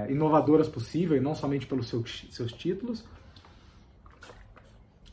inovadoras 0.09 0.67
possível, 0.67 1.15
e 1.15 1.19
não 1.19 1.35
somente 1.35 1.67
pelos 1.67 1.87
seu, 1.87 2.03
seus 2.31 2.51
títulos, 2.51 3.05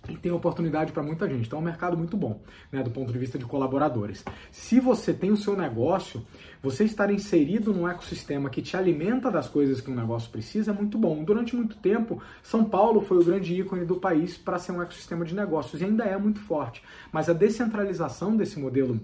e 0.08 0.16
tem 0.16 0.32
oportunidade 0.32 0.92
para 0.92 1.02
muita 1.02 1.28
gente. 1.28 1.46
Então 1.46 1.58
é 1.58 1.62
um 1.62 1.64
mercado 1.64 1.96
muito 1.96 2.16
bom, 2.16 2.40
né, 2.72 2.82
do 2.82 2.90
ponto 2.90 3.12
de 3.12 3.18
vista 3.18 3.38
de 3.38 3.44
colaboradores. 3.44 4.24
Se 4.50 4.80
você 4.80 5.12
tem 5.12 5.30
o 5.30 5.36
seu 5.36 5.56
negócio, 5.56 6.24
você 6.62 6.84
estar 6.84 7.10
inserido 7.10 7.72
num 7.72 7.88
ecossistema 7.88 8.50
que 8.50 8.62
te 8.62 8.76
alimenta 8.76 9.30
das 9.30 9.48
coisas 9.48 9.80
que 9.80 9.90
um 9.90 9.94
negócio 9.94 10.30
precisa 10.30 10.70
é 10.70 10.74
muito 10.74 10.98
bom. 10.98 11.22
Durante 11.24 11.54
muito 11.54 11.76
tempo, 11.76 12.22
São 12.42 12.64
Paulo 12.64 13.00
foi 13.00 13.18
o 13.18 13.24
grande 13.24 13.54
ícone 13.54 13.84
do 13.84 13.96
país 13.96 14.36
para 14.36 14.58
ser 14.58 14.72
um 14.72 14.82
ecossistema 14.82 15.24
de 15.24 15.34
negócios 15.34 15.80
e 15.80 15.84
ainda 15.84 16.04
é 16.04 16.16
muito 16.16 16.40
forte. 16.40 16.82
Mas 17.12 17.28
a 17.28 17.32
descentralização 17.32 18.36
desse 18.36 18.58
modelo 18.58 19.00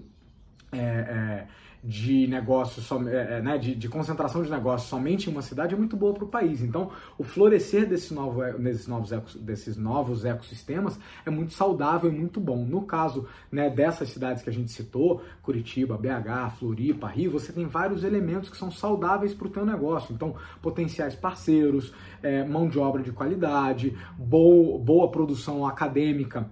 é, 0.71 0.77
é, 0.77 1.47
de 1.85 2.25
negócios, 2.25 2.89
é, 3.07 3.37
é, 3.37 3.41
né, 3.41 3.59
de, 3.59 3.75
de, 3.75 3.87
concentração 3.87 4.41
de 4.41 4.49
negócios 4.49 4.89
somente 4.89 5.29
em 5.29 5.31
uma 5.31 5.43
cidade 5.43 5.75
é 5.75 5.77
muito 5.77 5.95
boa 5.95 6.15
para 6.15 6.23
o 6.23 6.27
país. 6.27 6.63
Então, 6.63 6.89
o 7.15 7.23
florescer 7.23 7.87
desse 7.87 8.11
novo, 8.11 8.41
desses, 8.57 8.87
novos, 8.87 9.35
desses 9.35 9.77
novos 9.77 10.25
ecossistemas 10.25 10.97
é 11.23 11.29
muito 11.29 11.53
saudável 11.53 12.11
e 12.11 12.15
muito 12.15 12.39
bom. 12.39 12.65
No 12.65 12.81
caso 12.81 13.27
né, 13.51 13.69
dessas 13.69 14.09
cidades 14.09 14.41
que 14.41 14.49
a 14.49 14.53
gente 14.53 14.71
citou, 14.71 15.21
Curitiba, 15.43 15.95
BH, 15.95 16.57
Floripa, 16.57 17.07
Rio, 17.07 17.31
você 17.31 17.53
tem 17.53 17.67
vários 17.67 18.03
elementos 18.03 18.49
que 18.49 18.57
são 18.57 18.71
saudáveis 18.71 19.35
para 19.35 19.45
o 19.45 19.51
teu 19.51 19.63
negócio. 19.63 20.11
Então, 20.11 20.35
potenciais 20.63 21.13
parceiros, 21.13 21.93
é, 22.23 22.43
mão 22.43 22.67
de 22.67 22.79
obra 22.79 23.03
de 23.03 23.11
qualidade, 23.11 23.95
boa, 24.17 24.79
boa 24.79 25.11
produção 25.11 25.67
acadêmica 25.67 26.49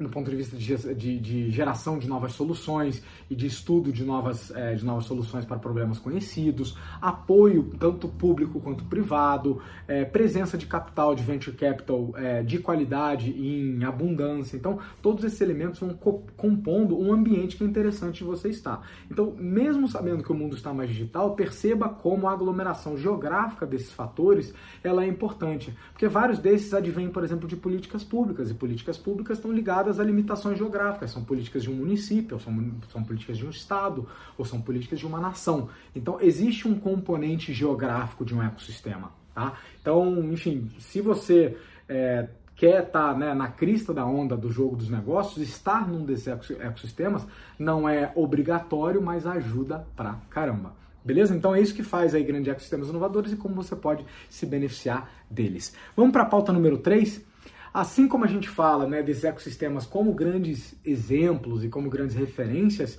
no 0.00 0.08
ponto 0.08 0.30
de 0.30 0.36
vista 0.36 0.56
de, 0.56 0.94
de, 0.94 1.18
de, 1.18 1.50
geração 1.50 1.98
de 1.98 2.08
novas 2.08 2.32
soluções 2.32 3.02
e 3.28 3.34
de 3.34 3.46
estudo 3.46 3.92
de 3.92 4.02
novas, 4.02 4.50
é, 4.50 4.74
de 4.74 4.84
novas 4.84 5.04
soluções 5.04 5.44
para 5.44 5.58
problemas 5.58 5.98
conhecidos, 5.98 6.76
apoio 7.00 7.70
tanto 7.78 8.08
público 8.08 8.58
quanto 8.60 8.84
privado, 8.84 9.60
é, 9.86 10.04
presença 10.04 10.56
de 10.56 10.64
capital, 10.66 11.14
de 11.14 11.22
venture 11.22 11.54
capital 11.54 12.12
é, 12.16 12.42
de 12.42 12.58
qualidade 12.58 13.30
e 13.30 13.76
em 13.76 13.84
abundância. 13.84 14.56
Então, 14.56 14.78
todos 15.02 15.22
esses 15.22 15.40
elementos 15.40 15.78
vão 15.78 15.90
co 15.90 16.20
compondo 16.36 16.98
um 16.98 17.12
ambiente 17.12 17.56
que 17.56 17.64
é 17.64 17.66
interessante 17.66 18.24
você 18.24 18.48
estar. 18.48 18.86
Então, 19.10 19.34
mesmo 19.38 19.86
sabendo 19.86 20.22
que 20.22 20.32
o 20.32 20.34
mundo 20.34 20.56
está 20.56 20.72
mais 20.72 20.88
digital, 20.88 21.34
perceba 21.34 21.88
como 21.88 22.26
a 22.26 22.32
aglomeração 22.32 22.96
geográfica 22.96 23.66
desses 23.66 23.92
fatores 23.92 24.54
ela 24.82 25.04
é 25.04 25.06
importante, 25.06 25.76
porque 25.92 26.08
vários 26.08 26.38
desses 26.38 26.72
advêm, 26.72 27.10
por 27.10 27.22
exemplo, 27.22 27.46
de 27.46 27.56
políticas 27.56 28.02
públicas, 28.02 28.50
e 28.50 28.54
políticas 28.54 28.96
públicas 28.96 29.36
estão 29.36 29.52
ligadas 29.52 29.89
ligadas 29.90 30.00
a 30.00 30.04
limitações 30.04 30.56
geográficas, 30.56 31.10
são 31.10 31.24
políticas 31.24 31.62
de 31.62 31.70
um 31.70 31.74
município, 31.74 32.36
ou 32.36 32.40
são, 32.40 32.72
são 32.90 33.02
políticas 33.02 33.36
de 33.36 33.46
um 33.46 33.50
estado, 33.50 34.06
ou 34.38 34.44
são 34.44 34.60
políticas 34.60 34.98
de 34.98 35.06
uma 35.06 35.18
nação. 35.18 35.68
Então, 35.94 36.18
existe 36.20 36.68
um 36.68 36.78
componente 36.78 37.52
geográfico 37.52 38.24
de 38.24 38.34
um 38.34 38.42
ecossistema. 38.42 39.12
Tá? 39.34 39.54
Então, 39.80 40.32
enfim, 40.32 40.70
se 40.78 41.00
você 41.00 41.56
é, 41.88 42.28
quer 42.54 42.84
estar 42.84 43.12
tá, 43.12 43.18
né, 43.18 43.34
na 43.34 43.48
crista 43.48 43.92
da 43.92 44.04
onda 44.04 44.36
do 44.36 44.50
jogo 44.50 44.76
dos 44.76 44.88
negócios, 44.88 45.46
estar 45.48 45.88
num 45.88 46.04
desses 46.04 46.28
ecossistemas 46.28 47.26
não 47.58 47.88
é 47.88 48.12
obrigatório, 48.14 49.02
mas 49.02 49.26
ajuda 49.26 49.86
pra 49.96 50.18
caramba. 50.30 50.78
Beleza? 51.02 51.34
Então 51.34 51.54
é 51.54 51.60
isso 51.60 51.74
que 51.74 51.82
faz 51.82 52.14
aí 52.14 52.22
grandes 52.22 52.52
ecossistemas 52.52 52.88
inovadores 52.90 53.32
e 53.32 53.36
como 53.36 53.54
você 53.54 53.74
pode 53.74 54.04
se 54.28 54.44
beneficiar 54.44 55.10
deles. 55.30 55.74
Vamos 55.96 56.12
para 56.12 56.24
a 56.24 56.26
pauta 56.26 56.52
número 56.52 56.76
3? 56.76 57.29
Assim 57.72 58.08
como 58.08 58.24
a 58.24 58.28
gente 58.28 58.48
fala 58.48 58.86
né, 58.86 59.02
desses 59.02 59.24
ecossistemas 59.24 59.86
como 59.86 60.12
grandes 60.12 60.74
exemplos 60.84 61.64
e 61.64 61.68
como 61.68 61.88
grandes 61.88 62.16
referências, 62.16 62.98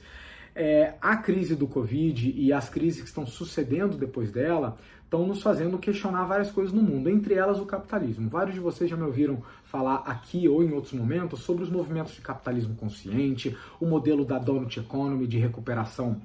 é, 0.56 0.96
a 1.02 1.18
crise 1.18 1.56
do 1.56 1.68
Covid 1.68 2.34
e 2.36 2.52
as 2.54 2.70
crises 2.70 3.02
que 3.02 3.08
estão 3.08 3.26
sucedendo 3.26 3.98
depois 3.98 4.32
dela 4.32 4.78
estão 5.04 5.28
nos 5.28 5.42
fazendo 5.42 5.78
questionar 5.78 6.24
várias 6.24 6.50
coisas 6.52 6.74
no 6.74 6.82
mundo, 6.82 7.10
entre 7.10 7.34
elas 7.34 7.60
o 7.60 7.66
capitalismo. 7.66 8.30
Vários 8.30 8.56
de 8.56 8.62
vocês 8.62 8.90
já 8.90 8.96
me 8.96 9.04
ouviram 9.04 9.44
falar 9.66 10.04
aqui 10.06 10.48
ou 10.48 10.64
em 10.64 10.72
outros 10.72 10.94
momentos 10.94 11.42
sobre 11.42 11.64
os 11.64 11.70
movimentos 11.70 12.14
de 12.14 12.22
capitalismo 12.22 12.76
consciente, 12.76 13.58
o 13.80 13.86
modelo 13.86 14.24
da 14.24 14.40
donut 14.40 14.80
economy 14.80 15.28
de 15.28 15.38
recuperação 15.38 16.22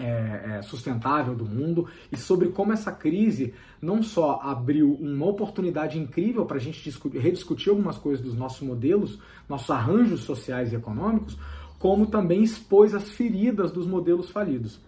é, 0.00 0.56
é, 0.58 0.62
sustentável 0.62 1.34
do 1.34 1.44
mundo 1.44 1.86
e 2.10 2.16
sobre 2.16 2.48
como 2.48 2.72
essa 2.72 2.90
crise 2.90 3.52
não 3.80 4.02
só 4.02 4.40
abriu 4.42 4.94
uma 4.94 5.26
oportunidade 5.26 5.98
incrível 5.98 6.46
para 6.46 6.56
a 6.56 6.60
gente 6.60 6.82
rediscutir 7.14 7.70
algumas 7.70 7.98
coisas 7.98 8.24
dos 8.24 8.34
nossos 8.34 8.66
modelos, 8.66 9.18
nossos 9.48 9.70
arranjos 9.70 10.20
sociais 10.20 10.72
e 10.72 10.76
econômicos, 10.76 11.36
como 11.78 12.06
também 12.06 12.42
expôs 12.42 12.94
as 12.94 13.10
feridas 13.10 13.70
dos 13.70 13.86
modelos 13.86 14.30
falidos. 14.30 14.80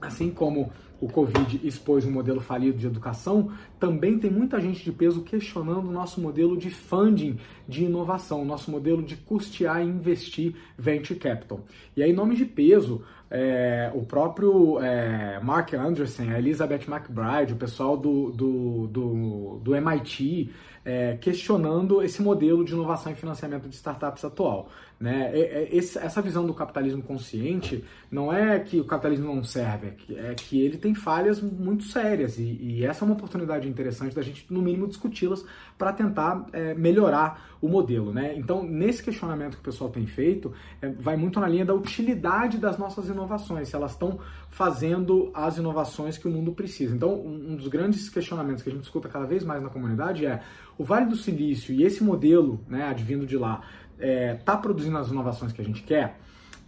Assim 0.00 0.30
como 0.30 0.70
o 1.00 1.08
Covid 1.08 1.60
expôs 1.64 2.04
um 2.04 2.10
modelo 2.10 2.40
falido 2.40 2.76
de 2.76 2.86
educação, 2.86 3.50
também 3.78 4.18
tem 4.18 4.30
muita 4.30 4.60
gente 4.60 4.84
de 4.84 4.92
peso 4.92 5.22
questionando 5.22 5.88
o 5.88 5.92
nosso 5.92 6.20
modelo 6.20 6.56
de 6.56 6.68
funding 6.68 7.38
de 7.66 7.84
inovação, 7.84 8.44
nosso 8.44 8.70
modelo 8.70 9.02
de 9.02 9.16
custear 9.16 9.82
e 9.82 9.88
investir 9.88 10.54
venture 10.76 11.18
capital. 11.18 11.64
E 11.96 12.02
aí, 12.02 12.12
nome 12.12 12.36
de 12.36 12.44
peso, 12.44 13.02
é, 13.30 13.90
o 13.94 14.02
próprio 14.02 14.80
é, 14.80 15.38
Mark 15.40 15.72
Anderson, 15.72 16.24
a 16.30 16.38
Elizabeth 16.38 16.88
McBride, 16.88 17.52
o 17.52 17.56
pessoal 17.56 17.96
do, 17.96 18.30
do, 18.32 18.86
do, 18.88 19.60
do 19.62 19.76
MIT, 19.76 20.52
é, 20.84 21.16
questionando 21.20 22.02
esse 22.02 22.22
modelo 22.22 22.64
de 22.64 22.72
inovação 22.72 23.12
e 23.12 23.14
financiamento 23.14 23.68
de 23.68 23.74
startups 23.74 24.24
atual. 24.24 24.68
Né? 25.00 25.32
essa 25.72 26.20
visão 26.20 26.46
do 26.46 26.52
capitalismo 26.52 27.02
consciente 27.02 27.82
não 28.10 28.30
é 28.30 28.58
que 28.60 28.78
o 28.78 28.84
capitalismo 28.84 29.34
não 29.34 29.42
serve, 29.42 29.94
é 30.10 30.34
que 30.34 30.60
ele 30.60 30.76
tem 30.76 30.94
falhas 30.94 31.40
muito 31.40 31.84
sérias 31.84 32.38
e, 32.38 32.58
e 32.60 32.84
essa 32.84 33.02
é 33.02 33.06
uma 33.06 33.14
oportunidade 33.14 33.66
interessante 33.66 34.14
da 34.14 34.20
gente, 34.20 34.44
no 34.50 34.60
mínimo, 34.60 34.86
discuti-las 34.86 35.42
para 35.78 35.90
tentar 35.94 36.44
é, 36.52 36.74
melhorar 36.74 37.50
o 37.62 37.68
modelo. 37.68 38.12
Né? 38.12 38.34
Então, 38.36 38.62
nesse 38.62 39.02
questionamento 39.02 39.54
que 39.54 39.60
o 39.60 39.64
pessoal 39.64 39.88
tem 39.88 40.06
feito, 40.06 40.52
é, 40.82 40.90
vai 40.90 41.16
muito 41.16 41.40
na 41.40 41.48
linha 41.48 41.64
da 41.64 41.72
utilidade 41.74 42.58
das 42.58 42.76
nossas 42.76 43.08
inovações, 43.08 43.68
se 43.68 43.76
elas 43.76 43.92
estão 43.92 44.18
fazendo 44.50 45.30
as 45.32 45.56
inovações 45.56 46.18
que 46.18 46.26
o 46.28 46.30
mundo 46.30 46.52
precisa. 46.52 46.94
Então, 46.94 47.14
um 47.24 47.54
dos 47.54 47.68
grandes 47.68 48.08
questionamentos 48.08 48.62
que 48.62 48.68
a 48.68 48.72
gente 48.72 48.82
escuta 48.82 49.08
cada 49.08 49.24
vez 49.24 49.44
mais 49.44 49.62
na 49.62 49.70
comunidade 49.70 50.26
é 50.26 50.42
o 50.76 50.84
Vale 50.84 51.06
do 51.06 51.16
Silício 51.16 51.72
e 51.74 51.84
esse 51.84 52.02
modelo, 52.02 52.60
né, 52.68 52.82
advindo 52.84 53.24
de 53.24 53.38
lá, 53.38 53.62
está 53.92 54.06
é, 54.06 54.34
tá 54.34 54.56
produzindo 54.56 54.98
as 54.98 55.08
inovações 55.08 55.52
que 55.52 55.60
a 55.62 55.64
gente 55.64 55.82
quer? 55.82 56.18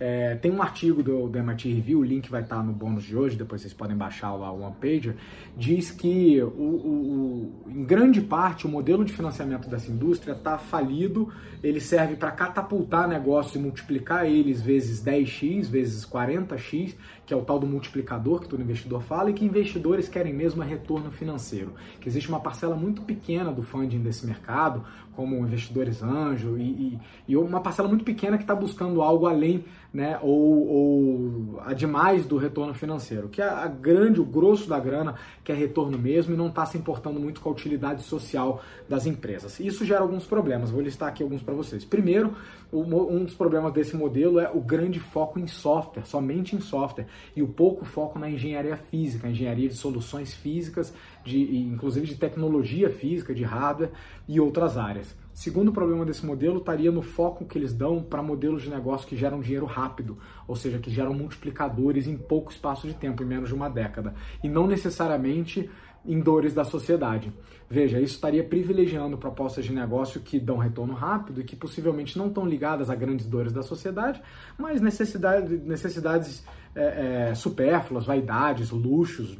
É, 0.05 0.35
tem 0.35 0.51
um 0.51 0.61
artigo 0.61 1.01
do, 1.01 1.29
do 1.29 1.39
MIT 1.39 1.73
Review, 1.73 2.01
o 2.01 2.03
link 2.03 2.29
vai 2.29 2.43
estar 2.43 2.61
no 2.61 2.73
bônus 2.73 3.05
de 3.05 3.17
hoje, 3.17 3.37
depois 3.37 3.61
vocês 3.61 3.73
podem 3.73 3.97
baixar 3.97 4.35
lá 4.35 4.51
o 4.51 4.63
One 4.63 4.75
Pager, 4.81 5.15
diz 5.57 5.93
que 5.93 6.43
o, 6.43 6.49
o, 6.49 7.63
o, 7.67 7.71
em 7.71 7.85
grande 7.85 8.21
parte 8.21 8.67
o 8.67 8.69
modelo 8.69 9.05
de 9.05 9.13
financiamento 9.13 9.69
dessa 9.69 9.93
indústria 9.93 10.33
está 10.33 10.59
falido, 10.59 11.33
ele 11.63 11.79
serve 11.79 12.17
para 12.17 12.33
catapultar 12.33 13.07
negócios 13.07 13.55
e 13.55 13.59
multiplicar 13.61 14.27
eles 14.27 14.61
vezes 14.61 15.01
10x, 15.05 15.67
vezes 15.69 16.05
40x, 16.05 16.97
que 17.25 17.33
é 17.33 17.37
o 17.37 17.43
tal 17.43 17.59
do 17.59 17.67
multiplicador 17.67 18.41
que 18.41 18.49
todo 18.49 18.63
investidor 18.63 19.03
fala, 19.03 19.31
e 19.31 19.33
que 19.33 19.45
investidores 19.45 20.09
querem 20.09 20.33
mesmo 20.33 20.63
é 20.63 20.67
retorno 20.67 21.11
financeiro. 21.11 21.73
Que 22.01 22.09
existe 22.09 22.29
uma 22.29 22.41
parcela 22.41 22.75
muito 22.75 23.03
pequena 23.03 23.53
do 23.53 23.63
funding 23.63 24.01
desse 24.01 24.27
mercado, 24.27 24.85
como 25.15 25.37
investidores 25.37 26.03
anjo, 26.03 26.57
e, 26.57 26.63
e, 26.63 26.99
e 27.29 27.37
uma 27.37 27.61
parcela 27.61 27.89
muito 27.89 28.05
pequena 28.05 28.37
que 28.37 28.45
está 28.45 28.55
buscando 28.55 29.03
algo 29.03 29.27
além 29.27 29.65
né, 29.93 30.19
ou, 30.23 30.69
ou 30.69 31.61
a 31.65 31.75
demais 31.75 32.25
do 32.25 32.39
retorno 32.39 32.73
financeiro, 32.73 33.29
que 33.29 33.43
é 33.43 33.49
a 33.49 33.69
grande, 33.69 34.21
o 34.21 34.25
grosso 34.25 34.67
da 34.69 34.81
grana, 34.81 35.17
que 35.45 35.53
é 35.53 35.55
retorno 35.55 35.99
mesmo 35.99 36.33
e 36.33 36.37
não 36.37 36.49
está 36.49 36.65
se 36.65 36.79
importando 36.79 37.21
muito 37.21 37.41
com 37.41 37.51
a 37.51 37.53
utilidade 37.53 38.03
social 38.03 38.63
das 38.89 39.05
empresas. 39.05 39.61
Isso 39.61 39.85
gera 39.85 40.01
alguns 40.01 40.25
problemas, 40.25 40.71
vou 40.71 40.81
listar 40.81 41.09
aqui 41.09 41.23
alguns 41.23 41.43
para 41.43 41.53
vocês. 41.53 41.85
Primeiro, 41.85 42.35
um 42.73 43.25
dos 43.25 43.35
problemas 43.35 43.71
desse 43.73 43.95
modelo 43.95 44.41
é 44.41 44.51
o 44.51 44.61
grande 44.61 44.99
foco 44.99 45.39
em 45.39 45.47
software, 45.47 46.07
somente 46.07 46.57
em 46.57 46.61
software, 46.61 47.07
e 47.35 47.43
o 47.43 47.49
pouco 47.49 47.85
foco 47.85 48.19
na 48.19 48.29
engenharia 48.29 48.77
física, 48.77 49.29
engenharia 49.29 49.69
de 49.69 49.75
soluções 49.75 50.35
físicas, 50.35 50.93
de, 51.25 51.57
inclusive 51.57 52.07
de 52.07 52.17
tecnologia 52.17 52.91
física, 52.91 53.35
de 53.35 53.45
hardware 53.45 53.91
e 54.29 54.41
outras 54.41 54.77
áreas. 54.77 55.15
Segundo 55.33 55.73
problema 55.73 56.05
desse 56.05 56.27
modelo 56.27 56.59
estaria 56.59 56.93
no 56.93 57.01
foco 57.01 57.47
que 57.47 57.57
eles 57.57 57.73
dão 57.73 58.03
para 58.03 58.23
modelos 58.23 58.63
de 58.63 58.71
negócio 58.71 59.09
que 59.09 59.17
geram 59.17 59.41
dinheiro 59.41 59.65
rápido, 59.65 60.19
ou 60.47 60.55
seja, 60.55 60.79
que 60.79 60.91
geram 60.91 61.15
multiplicadores 61.15 62.07
em 62.07 62.17
pouco 62.17 62.53
espaço 62.53 62.87
de 62.87 62.95
tempo, 62.95 63.23
em 63.23 63.27
menos 63.27 63.49
de 63.49 63.55
uma 63.55 63.71
década, 63.71 64.15
e 64.45 64.49
não 64.49 64.67
necessariamente 64.67 65.71
em 66.05 66.21
dores 66.21 66.53
da 66.53 66.65
sociedade. 66.65 67.33
Veja, 67.71 67.99
isso 68.01 68.15
estaria 68.15 68.45
privilegiando 68.45 69.17
propostas 69.17 69.65
de 69.65 69.73
negócio 69.73 70.21
que 70.21 70.39
dão 70.39 70.59
retorno 70.59 70.93
rápido 70.93 71.41
e 71.41 71.45
que 71.45 71.57
possivelmente 71.57 72.19
não 72.19 72.27
estão 72.27 72.45
ligadas 72.45 72.91
a 72.91 72.95
grandes 72.95 73.25
dores 73.25 73.53
da 73.53 73.63
sociedade, 73.63 74.21
mas 74.59 74.81
necessidade, 74.81 75.57
necessidades 75.57 76.45
é, 76.75 77.31
é, 77.31 77.35
supérfluas, 77.35 78.05
vaidades, 78.05 78.71
luxos, 78.71 79.39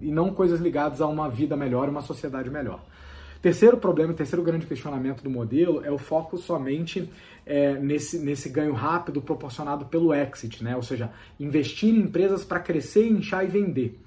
e 0.00 0.10
não 0.10 0.34
coisas 0.34 0.60
ligadas 0.60 1.00
a 1.00 1.06
uma 1.06 1.28
vida 1.28 1.56
melhor, 1.56 1.88
uma 1.88 2.02
sociedade 2.02 2.50
melhor. 2.50 2.84
Terceiro 3.40 3.76
problema, 3.76 4.14
terceiro 4.14 4.42
grande 4.42 4.66
questionamento 4.66 5.22
do 5.22 5.28
modelo 5.28 5.84
é 5.84 5.90
o 5.90 5.98
foco 5.98 6.38
somente 6.38 7.10
é, 7.44 7.74
nesse, 7.74 8.18
nesse 8.18 8.48
ganho 8.48 8.72
rápido 8.72 9.20
proporcionado 9.20 9.84
pelo 9.84 10.14
exit, 10.14 10.64
né? 10.64 10.74
ou 10.74 10.82
seja, 10.82 11.12
investir 11.38 11.94
em 11.94 11.98
empresas 11.98 12.42
para 12.42 12.58
crescer, 12.58 13.06
inchar 13.06 13.44
e 13.44 13.48
vender 13.48 14.00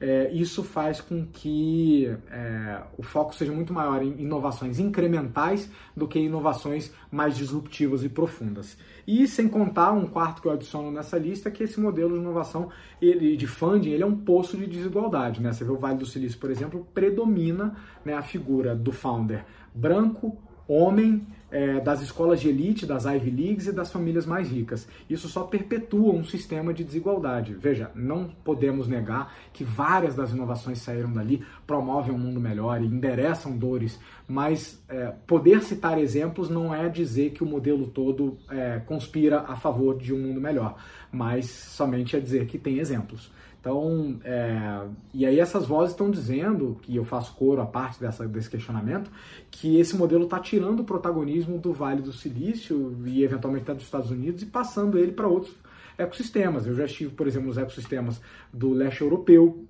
é, 0.00 0.30
isso 0.32 0.62
faz 0.62 1.00
com 1.00 1.26
que 1.26 2.06
é, 2.30 2.82
o 2.98 3.02
foco 3.02 3.34
seja 3.34 3.52
muito 3.52 3.72
maior 3.72 4.02
em 4.02 4.20
inovações 4.20 4.78
incrementais 4.78 5.70
do 5.96 6.06
que 6.06 6.18
inovações 6.18 6.92
mais 7.10 7.36
disruptivas 7.36 8.04
e 8.04 8.08
profundas. 8.08 8.76
E 9.06 9.28
sem 9.28 9.48
contar 9.48 9.92
um 9.92 10.06
quarto 10.06 10.42
que 10.42 10.48
eu 10.48 10.52
adiciono 10.52 10.90
nessa 10.90 11.18
lista, 11.18 11.50
que 11.50 11.62
esse 11.62 11.78
modelo 11.78 12.14
de 12.14 12.20
inovação 12.20 12.70
ele, 13.00 13.36
de 13.36 13.46
funding 13.46 13.90
ele 13.90 14.02
é 14.02 14.06
um 14.06 14.16
poço 14.16 14.56
de 14.56 14.66
desigualdade. 14.66 15.40
Né? 15.40 15.52
Você 15.52 15.64
vê 15.64 15.70
o 15.70 15.76
Vale 15.76 15.98
do 15.98 16.06
Silício, 16.06 16.38
por 16.38 16.50
exemplo, 16.50 16.86
predomina 16.92 17.76
né, 18.04 18.14
a 18.14 18.22
figura 18.22 18.74
do 18.74 18.92
founder 18.92 19.44
branco, 19.74 20.38
homem, 20.68 21.26
é, 21.54 21.78
das 21.78 22.02
escolas 22.02 22.40
de 22.40 22.48
elite, 22.48 22.84
das 22.84 23.04
Ivy 23.04 23.30
Leagues 23.30 23.68
e 23.68 23.72
das 23.72 23.92
famílias 23.92 24.26
mais 24.26 24.50
ricas. 24.50 24.88
Isso 25.08 25.28
só 25.28 25.44
perpetua 25.44 26.12
um 26.12 26.24
sistema 26.24 26.74
de 26.74 26.82
desigualdade. 26.82 27.54
Veja, 27.54 27.92
não 27.94 28.28
podemos 28.42 28.88
negar 28.88 29.32
que 29.52 29.62
várias 29.62 30.16
das 30.16 30.32
inovações 30.32 30.80
saíram 30.80 31.12
dali, 31.12 31.44
promovem 31.64 32.12
um 32.12 32.18
mundo 32.18 32.40
melhor 32.40 32.82
e 32.82 32.86
endereçam 32.86 33.56
dores, 33.56 34.00
mas 34.26 34.82
é, 34.88 35.12
poder 35.28 35.62
citar 35.62 35.96
exemplos 35.96 36.50
não 36.50 36.74
é 36.74 36.88
dizer 36.88 37.30
que 37.30 37.44
o 37.44 37.46
modelo 37.46 37.86
todo 37.86 38.36
é, 38.50 38.80
conspira 38.80 39.44
a 39.46 39.54
favor 39.54 39.96
de 39.96 40.12
um 40.12 40.18
mundo 40.18 40.40
melhor, 40.40 40.76
mas 41.12 41.48
somente 41.48 42.16
é 42.16 42.20
dizer 42.20 42.46
que 42.46 42.58
tem 42.58 42.78
exemplos. 42.78 43.30
Então, 43.64 44.20
é, 44.22 44.82
e 45.14 45.24
aí 45.24 45.40
essas 45.40 45.64
vozes 45.64 45.92
estão 45.94 46.10
dizendo, 46.10 46.78
que 46.82 46.94
eu 46.94 47.02
faço 47.02 47.34
coro 47.34 47.62
a 47.62 47.66
parte 47.66 47.98
dessa, 47.98 48.28
desse 48.28 48.50
questionamento, 48.50 49.10
que 49.50 49.80
esse 49.80 49.96
modelo 49.96 50.24
está 50.24 50.38
tirando 50.38 50.80
o 50.80 50.84
protagonismo 50.84 51.58
do 51.58 51.72
Vale 51.72 52.02
do 52.02 52.12
Silício 52.12 52.94
e 53.06 53.24
eventualmente 53.24 53.62
até 53.62 53.72
dos 53.72 53.84
Estados 53.84 54.10
Unidos 54.10 54.42
e 54.42 54.46
passando 54.46 54.98
ele 54.98 55.12
para 55.12 55.26
outros 55.26 55.54
ecossistemas. 55.96 56.66
Eu 56.66 56.74
já 56.74 56.84
estive, 56.84 57.14
por 57.14 57.26
exemplo, 57.26 57.48
nos 57.48 57.56
ecossistemas 57.56 58.20
do 58.52 58.74
leste 58.74 59.00
europeu, 59.00 59.64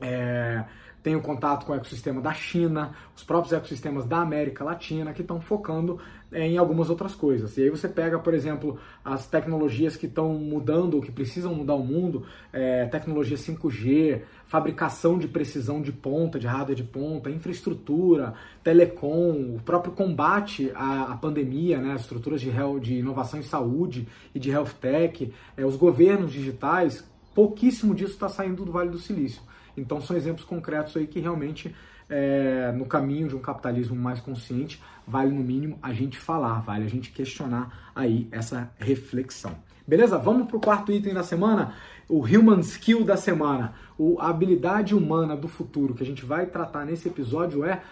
é, 0.00 0.64
tenho 1.02 1.20
contato 1.20 1.64
com 1.64 1.72
o 1.72 1.74
ecossistema 1.74 2.20
da 2.20 2.32
China, 2.32 2.92
os 3.16 3.24
próprios 3.24 3.52
ecossistemas 3.52 4.04
da 4.04 4.18
América 4.18 4.64
Latina, 4.64 5.12
que 5.12 5.22
estão 5.22 5.40
focando 5.40 5.98
é, 6.32 6.46
em 6.46 6.58
algumas 6.58 6.90
outras 6.90 7.14
coisas. 7.14 7.56
E 7.56 7.62
aí 7.62 7.70
você 7.70 7.88
pega, 7.88 8.18
por 8.18 8.34
exemplo, 8.34 8.78
as 9.04 9.26
tecnologias 9.26 9.96
que 9.96 10.06
estão 10.06 10.34
mudando, 10.34 10.94
ou 10.94 11.00
que 11.00 11.10
precisam 11.10 11.54
mudar 11.54 11.74
o 11.74 11.84
mundo, 11.84 12.24
é, 12.52 12.86
tecnologia 12.86 13.36
5G, 13.36 14.22
fabricação 14.46 15.18
de 15.18 15.26
precisão 15.26 15.80
de 15.80 15.92
ponta, 15.92 16.38
de 16.38 16.46
hardware 16.46 16.76
de 16.76 16.84
ponta, 16.84 17.30
infraestrutura, 17.30 18.34
telecom, 18.62 19.56
o 19.56 19.60
próprio 19.64 19.92
combate 19.92 20.70
à, 20.74 21.12
à 21.12 21.16
pandemia, 21.16 21.78
né, 21.78 21.92
as 21.92 22.02
estruturas 22.02 22.40
de, 22.40 22.50
health, 22.50 22.80
de 22.80 22.94
inovação 22.94 23.40
em 23.40 23.44
saúde 23.44 24.06
e 24.34 24.38
de 24.38 24.50
health 24.50 24.74
tech, 24.80 25.32
é, 25.56 25.64
os 25.64 25.76
governos 25.76 26.32
digitais, 26.32 27.04
pouquíssimo 27.34 27.94
disso 27.94 28.12
está 28.12 28.28
saindo 28.28 28.64
do 28.64 28.72
Vale 28.72 28.90
do 28.90 28.98
Silício. 28.98 29.42
Então 29.76 30.00
são 30.00 30.16
exemplos 30.16 30.44
concretos 30.44 30.96
aí 30.96 31.06
que 31.06 31.20
realmente 31.20 31.74
é, 32.08 32.72
no 32.72 32.84
caminho 32.84 33.28
de 33.28 33.36
um 33.36 33.38
capitalismo 33.38 33.94
mais 33.94 34.20
consciente 34.20 34.82
vale 35.06 35.32
no 35.32 35.42
mínimo 35.42 35.78
a 35.80 35.92
gente 35.92 36.18
falar, 36.18 36.60
vale 36.60 36.84
a 36.84 36.88
gente 36.88 37.12
questionar 37.12 37.90
aí 37.94 38.28
essa 38.32 38.70
reflexão. 38.78 39.56
Beleza? 39.86 40.18
Vamos 40.18 40.46
para 40.46 40.56
o 40.56 40.60
quarto 40.60 40.92
item 40.92 41.14
da 41.14 41.22
semana, 41.22 41.74
o 42.08 42.24
Human 42.24 42.60
Skill 42.60 43.04
da 43.04 43.16
semana, 43.16 43.74
o, 43.98 44.20
a 44.20 44.28
habilidade 44.28 44.94
humana 44.94 45.36
do 45.36 45.48
futuro 45.48 45.94
que 45.94 46.02
a 46.02 46.06
gente 46.06 46.24
vai 46.24 46.46
tratar 46.46 46.84
nesse 46.84 47.08
episódio 47.08 47.64
é 47.64 47.82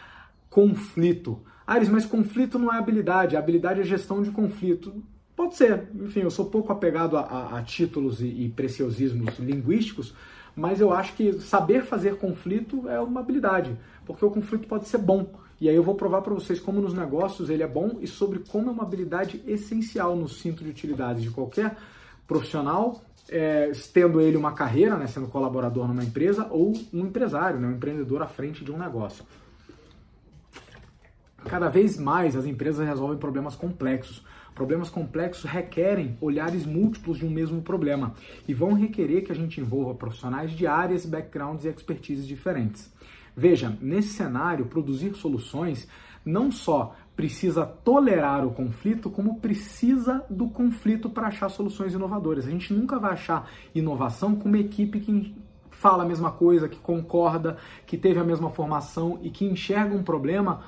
conflito. 0.51 1.41
Ares, 1.67 1.89
mas 1.89 2.07
conflito 2.07 2.59
não 2.59 2.73
é 2.73 2.79
habilidade, 2.79 3.37
habilidade 3.37 3.81
é 3.81 3.85
gestão 3.85 4.23
de 4.23 4.31
conflito. 4.31 5.03
Pode 5.37 5.57
ser, 5.57 5.89
enfim, 5.95 6.21
eu 6.21 6.31
sou 6.31 6.47
pouco 6.47 6.73
apegado 6.73 7.17
a, 7.17 7.21
a, 7.21 7.59
a 7.59 7.63
títulos 7.63 8.21
e, 8.21 8.27
e 8.27 8.49
preciosismos 8.49 9.39
linguísticos, 9.39 10.15
mas 10.59 10.81
eu 10.81 10.93
acho 10.93 11.15
que 11.15 11.41
saber 11.41 11.85
fazer 11.85 12.17
conflito 12.17 12.89
é 12.89 12.99
uma 13.01 13.21
habilidade, 13.21 13.77
porque 14.05 14.25
o 14.25 14.31
conflito 14.31 14.67
pode 14.67 14.89
ser 14.89 14.99
bom. 14.99 15.31
E 15.61 15.69
aí 15.69 15.75
eu 15.75 15.83
vou 15.83 15.95
provar 15.95 16.21
para 16.21 16.35
vocês 16.35 16.59
como 16.59 16.81
nos 16.81 16.93
negócios 16.93 17.49
ele 17.49 17.63
é 17.63 17.67
bom 17.67 17.99
e 18.01 18.07
sobre 18.07 18.41
como 18.41 18.69
é 18.69 18.73
uma 18.73 18.83
habilidade 18.83 19.41
essencial 19.47 20.17
no 20.17 20.29
cinto 20.29 20.65
de 20.65 20.71
utilidade 20.71 21.23
de 21.23 21.31
qualquer 21.31 21.77
profissional, 22.27 23.01
é, 23.29 23.71
tendo 23.93 24.21
ele 24.21 24.37
uma 24.37 24.53
carreira, 24.53 24.97
né, 24.97 25.07
sendo 25.07 25.29
colaborador 25.29 25.87
numa 25.87 26.03
empresa, 26.03 26.49
ou 26.51 26.73
um 26.93 27.07
empresário, 27.07 27.61
né, 27.61 27.69
um 27.69 27.73
empreendedor 27.73 28.21
à 28.23 28.27
frente 28.27 28.65
de 28.65 28.73
um 28.73 28.79
negócio. 28.79 29.25
Cada 31.45 31.69
vez 31.69 31.97
mais 31.97 32.35
as 32.35 32.47
empresas 32.47 32.87
resolvem 32.87 33.17
problemas 33.17 33.55
complexos. 33.55 34.25
Problemas 34.59 34.91
complexos 34.91 35.49
requerem 35.49 36.19
olhares 36.21 36.67
múltiplos 36.67 37.19
de 37.19 37.25
um 37.25 37.31
mesmo 37.31 37.63
problema 37.63 38.15
e 38.49 38.53
vão 38.53 38.73
requerer 38.73 39.23
que 39.23 39.31
a 39.31 39.35
gente 39.35 39.61
envolva 39.61 39.95
profissionais 39.95 40.51
de 40.51 40.67
áreas, 40.67 41.07
backgrounds 41.07 41.65
e 41.65 41.69
expertises 41.69 42.27
diferentes. 42.27 42.93
Veja, 43.37 43.79
nesse 43.81 44.09
cenário, 44.09 44.67
produzir 44.67 45.15
soluções 45.15 45.87
não 46.25 46.51
só 46.51 46.97
precisa 47.15 47.65
tolerar 47.65 48.45
o 48.45 48.51
conflito, 48.51 49.09
como 49.09 49.39
precisa 49.39 50.25
do 50.29 50.49
conflito 50.49 51.09
para 51.09 51.29
achar 51.29 51.49
soluções 51.51 51.95
inovadoras. 51.95 52.45
A 52.45 52.51
gente 52.51 52.75
nunca 52.75 52.99
vai 52.99 53.13
achar 53.13 53.49
inovação 53.73 54.35
com 54.35 54.49
uma 54.49 54.59
equipe 54.59 54.99
que 54.99 55.37
fala 55.71 56.03
a 56.03 56.07
mesma 56.07 56.33
coisa, 56.33 56.69
que 56.69 56.81
concorda, 56.81 57.59
que 57.87 57.97
teve 57.97 58.19
a 58.19 58.25
mesma 58.25 58.51
formação 58.51 59.21
e 59.23 59.31
que 59.31 59.45
enxerga 59.45 59.95
um 59.95 60.03
problema 60.03 60.65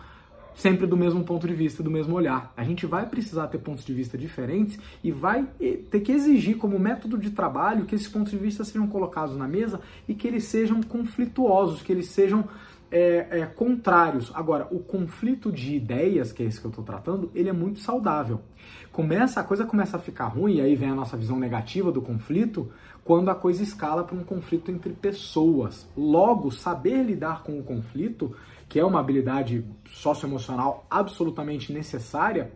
sempre 0.54 0.86
do 0.86 0.96
mesmo 0.96 1.24
ponto 1.24 1.46
de 1.46 1.54
vista, 1.54 1.82
do 1.82 1.90
mesmo 1.90 2.14
olhar. 2.14 2.52
A 2.56 2.64
gente 2.64 2.86
vai 2.86 3.06
precisar 3.06 3.46
ter 3.48 3.58
pontos 3.58 3.84
de 3.84 3.92
vista 3.94 4.18
diferentes 4.18 4.78
e 5.02 5.10
vai 5.10 5.46
ter 5.90 6.00
que 6.00 6.12
exigir 6.12 6.56
como 6.56 6.78
método 6.78 7.16
de 7.18 7.30
trabalho 7.30 7.84
que 7.84 7.94
esses 7.94 8.08
pontos 8.08 8.32
de 8.32 8.38
vista 8.38 8.64
sejam 8.64 8.86
colocados 8.86 9.36
na 9.36 9.48
mesa 9.48 9.80
e 10.08 10.14
que 10.14 10.26
eles 10.26 10.44
sejam 10.44 10.82
conflituosos, 10.82 11.82
que 11.82 11.92
eles 11.92 12.08
sejam 12.08 12.44
é, 12.90 13.26
é, 13.30 13.46
contrários. 13.46 14.32
Agora, 14.34 14.66
o 14.70 14.80
conflito 14.80 15.52
de 15.52 15.76
ideias, 15.76 16.32
que 16.32 16.42
é 16.42 16.46
esse 16.46 16.60
que 16.60 16.66
eu 16.66 16.70
estou 16.70 16.84
tratando, 16.84 17.30
ele 17.34 17.48
é 17.48 17.52
muito 17.52 17.78
saudável. 17.78 18.40
Começa 18.92 19.40
a 19.40 19.44
coisa 19.44 19.64
começa 19.64 19.96
a 19.96 20.00
ficar 20.00 20.26
ruim, 20.26 20.56
e 20.56 20.60
aí 20.60 20.74
vem 20.74 20.90
a 20.90 20.94
nossa 20.94 21.16
visão 21.16 21.38
negativa 21.38 21.92
do 21.92 22.02
conflito, 22.02 22.70
quando 23.04 23.30
a 23.30 23.34
coisa 23.34 23.62
escala 23.62 24.02
para 24.04 24.16
um 24.16 24.24
conflito 24.24 24.70
entre 24.70 24.92
pessoas. 24.92 25.88
Logo, 25.96 26.50
saber 26.50 27.02
lidar 27.04 27.42
com 27.42 27.58
o 27.58 27.62
conflito 27.62 28.34
que 28.70 28.78
é 28.78 28.84
uma 28.84 29.00
habilidade 29.00 29.64
socioemocional 29.84 30.86
absolutamente 30.88 31.72
necessária, 31.72 32.52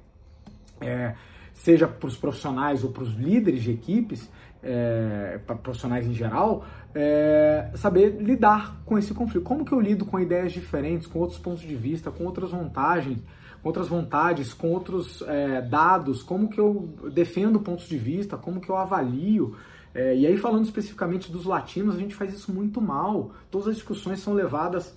é, 0.80 1.16
seja 1.52 1.88
para 1.88 2.06
os 2.06 2.16
profissionais 2.16 2.84
ou 2.84 2.90
para 2.90 3.02
os 3.02 3.14
líderes 3.14 3.64
de 3.64 3.72
equipes, 3.72 4.30
é, 4.62 5.40
para 5.44 5.56
profissionais 5.56 6.06
em 6.06 6.14
geral, 6.14 6.64
é, 6.94 7.68
saber 7.74 8.16
lidar 8.22 8.80
com 8.86 8.96
esse 8.96 9.12
conflito. 9.12 9.42
Como 9.42 9.64
que 9.64 9.72
eu 9.72 9.80
lido 9.80 10.04
com 10.04 10.20
ideias 10.20 10.52
diferentes, 10.52 11.08
com 11.08 11.18
outros 11.18 11.40
pontos 11.40 11.62
de 11.62 11.74
vista, 11.74 12.12
com 12.12 12.24
outras 12.24 12.52
vantagens, 12.52 13.18
outras 13.60 13.88
vontades, 13.88 14.54
com 14.54 14.70
outros 14.70 15.20
é, 15.22 15.62
dados, 15.62 16.22
como 16.22 16.48
que 16.48 16.60
eu 16.60 16.94
defendo 17.12 17.58
pontos 17.58 17.88
de 17.88 17.98
vista, 17.98 18.36
como 18.36 18.60
que 18.60 18.70
eu 18.70 18.76
avalio. 18.76 19.56
É, 19.92 20.14
e 20.14 20.28
aí, 20.28 20.36
falando 20.36 20.64
especificamente 20.64 21.32
dos 21.32 21.44
latinos, 21.44 21.96
a 21.96 21.98
gente 21.98 22.14
faz 22.14 22.32
isso 22.32 22.52
muito 22.52 22.80
mal. 22.80 23.32
Todas 23.50 23.66
as 23.66 23.74
discussões 23.74 24.20
são 24.20 24.32
levadas 24.32 24.96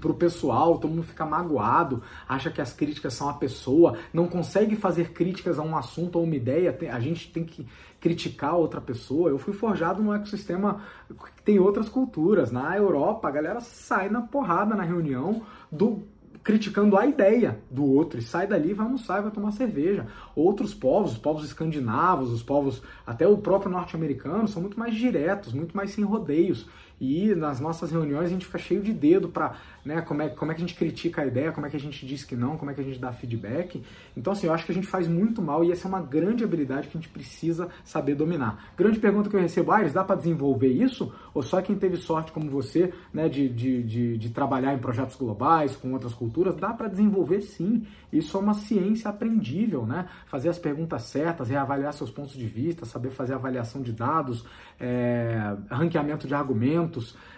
para 0.00 0.10
o 0.10 0.14
pessoal, 0.14 0.78
todo 0.78 0.90
mundo 0.90 1.02
fica 1.02 1.24
magoado, 1.24 2.02
acha 2.28 2.50
que 2.50 2.60
as 2.60 2.72
críticas 2.72 3.14
são 3.14 3.28
a 3.28 3.34
pessoa, 3.34 3.96
não 4.12 4.26
consegue 4.26 4.76
fazer 4.76 5.10
críticas 5.12 5.58
a 5.58 5.62
um 5.62 5.76
assunto 5.76 6.16
ou 6.16 6.24
uma 6.24 6.36
ideia, 6.36 6.76
a 6.90 7.00
gente 7.00 7.32
tem 7.32 7.44
que 7.44 7.66
criticar 8.00 8.56
outra 8.56 8.80
pessoa. 8.80 9.30
Eu 9.30 9.38
fui 9.38 9.52
forjado 9.52 10.02
num 10.02 10.12
ecossistema 10.12 10.80
que 11.08 11.42
tem 11.42 11.58
outras 11.58 11.88
culturas. 11.88 12.50
Na 12.50 12.76
Europa, 12.76 13.28
a 13.28 13.30
galera 13.30 13.60
sai 13.60 14.08
na 14.08 14.22
porrada 14.22 14.74
na 14.74 14.82
reunião 14.82 15.42
do 15.70 16.02
criticando 16.42 16.96
a 16.96 17.06
ideia 17.06 17.60
do 17.70 17.84
outro 17.84 18.18
e 18.18 18.22
sai 18.22 18.46
dali, 18.46 18.74
vai 18.74 18.84
almoçar 18.84 19.20
e 19.20 19.22
vai 19.22 19.30
tomar 19.30 19.52
cerveja. 19.52 20.06
Outros 20.34 20.74
povos, 20.74 21.12
os 21.12 21.18
povos 21.18 21.44
escandinavos, 21.44 22.32
os 22.32 22.42
povos, 22.42 22.82
até 23.06 23.26
o 23.26 23.38
próprio 23.38 23.70
norte-americano, 23.70 24.48
são 24.48 24.60
muito 24.60 24.78
mais 24.78 24.94
diretos, 24.94 25.52
muito 25.52 25.76
mais 25.76 25.92
sem 25.92 26.04
rodeios. 26.04 26.68
E 27.02 27.34
nas 27.34 27.58
nossas 27.58 27.90
reuniões 27.90 28.26
a 28.26 28.28
gente 28.28 28.46
fica 28.46 28.58
cheio 28.58 28.80
de 28.80 28.92
dedo 28.92 29.28
para, 29.28 29.56
né, 29.84 30.00
como 30.02 30.22
é, 30.22 30.28
como 30.28 30.52
é 30.52 30.54
que 30.54 30.62
a 30.62 30.64
gente 30.64 30.78
critica 30.78 31.22
a 31.22 31.26
ideia, 31.26 31.50
como 31.50 31.66
é 31.66 31.70
que 31.70 31.76
a 31.76 31.80
gente 31.80 32.06
diz 32.06 32.22
que 32.22 32.36
não, 32.36 32.56
como 32.56 32.70
é 32.70 32.74
que 32.74 32.80
a 32.80 32.84
gente 32.84 33.00
dá 33.00 33.12
feedback. 33.12 33.82
Então, 34.16 34.32
assim, 34.32 34.46
eu 34.46 34.52
acho 34.52 34.64
que 34.64 34.70
a 34.70 34.74
gente 34.74 34.86
faz 34.86 35.08
muito 35.08 35.42
mal 35.42 35.64
e 35.64 35.72
essa 35.72 35.88
é 35.88 35.88
uma 35.88 36.00
grande 36.00 36.44
habilidade 36.44 36.86
que 36.86 36.96
a 36.96 37.00
gente 37.00 37.10
precisa 37.10 37.68
saber 37.84 38.14
dominar. 38.14 38.72
Grande 38.76 39.00
pergunta 39.00 39.28
que 39.28 39.34
eu 39.34 39.40
recebo, 39.40 39.72
Aires, 39.72 39.92
dá 39.92 40.04
para 40.04 40.14
desenvolver 40.14 40.68
isso? 40.68 41.12
Ou 41.34 41.42
só 41.42 41.60
quem 41.60 41.74
teve 41.74 41.96
sorte 41.96 42.30
como 42.30 42.48
você, 42.48 42.94
né, 43.12 43.28
de, 43.28 43.48
de, 43.48 43.82
de, 43.82 44.16
de 44.16 44.30
trabalhar 44.30 44.72
em 44.72 44.78
projetos 44.78 45.16
globais, 45.16 45.74
com 45.74 45.92
outras 45.92 46.14
culturas, 46.14 46.54
dá 46.54 46.72
para 46.72 46.86
desenvolver 46.86 47.40
sim. 47.40 47.84
Isso 48.12 48.36
é 48.36 48.40
uma 48.40 48.54
ciência 48.54 49.10
aprendível, 49.10 49.86
né? 49.86 50.06
Fazer 50.26 50.50
as 50.50 50.58
perguntas 50.58 51.04
certas, 51.04 51.48
reavaliar 51.48 51.92
seus 51.94 52.10
pontos 52.10 52.34
de 52.34 52.46
vista, 52.46 52.84
saber 52.84 53.10
fazer 53.10 53.32
avaliação 53.32 53.80
de 53.80 53.90
dados, 53.90 54.44
é, 54.78 55.56
ranqueamento 55.70 56.28
de 56.28 56.34
argumentos, 56.34 56.91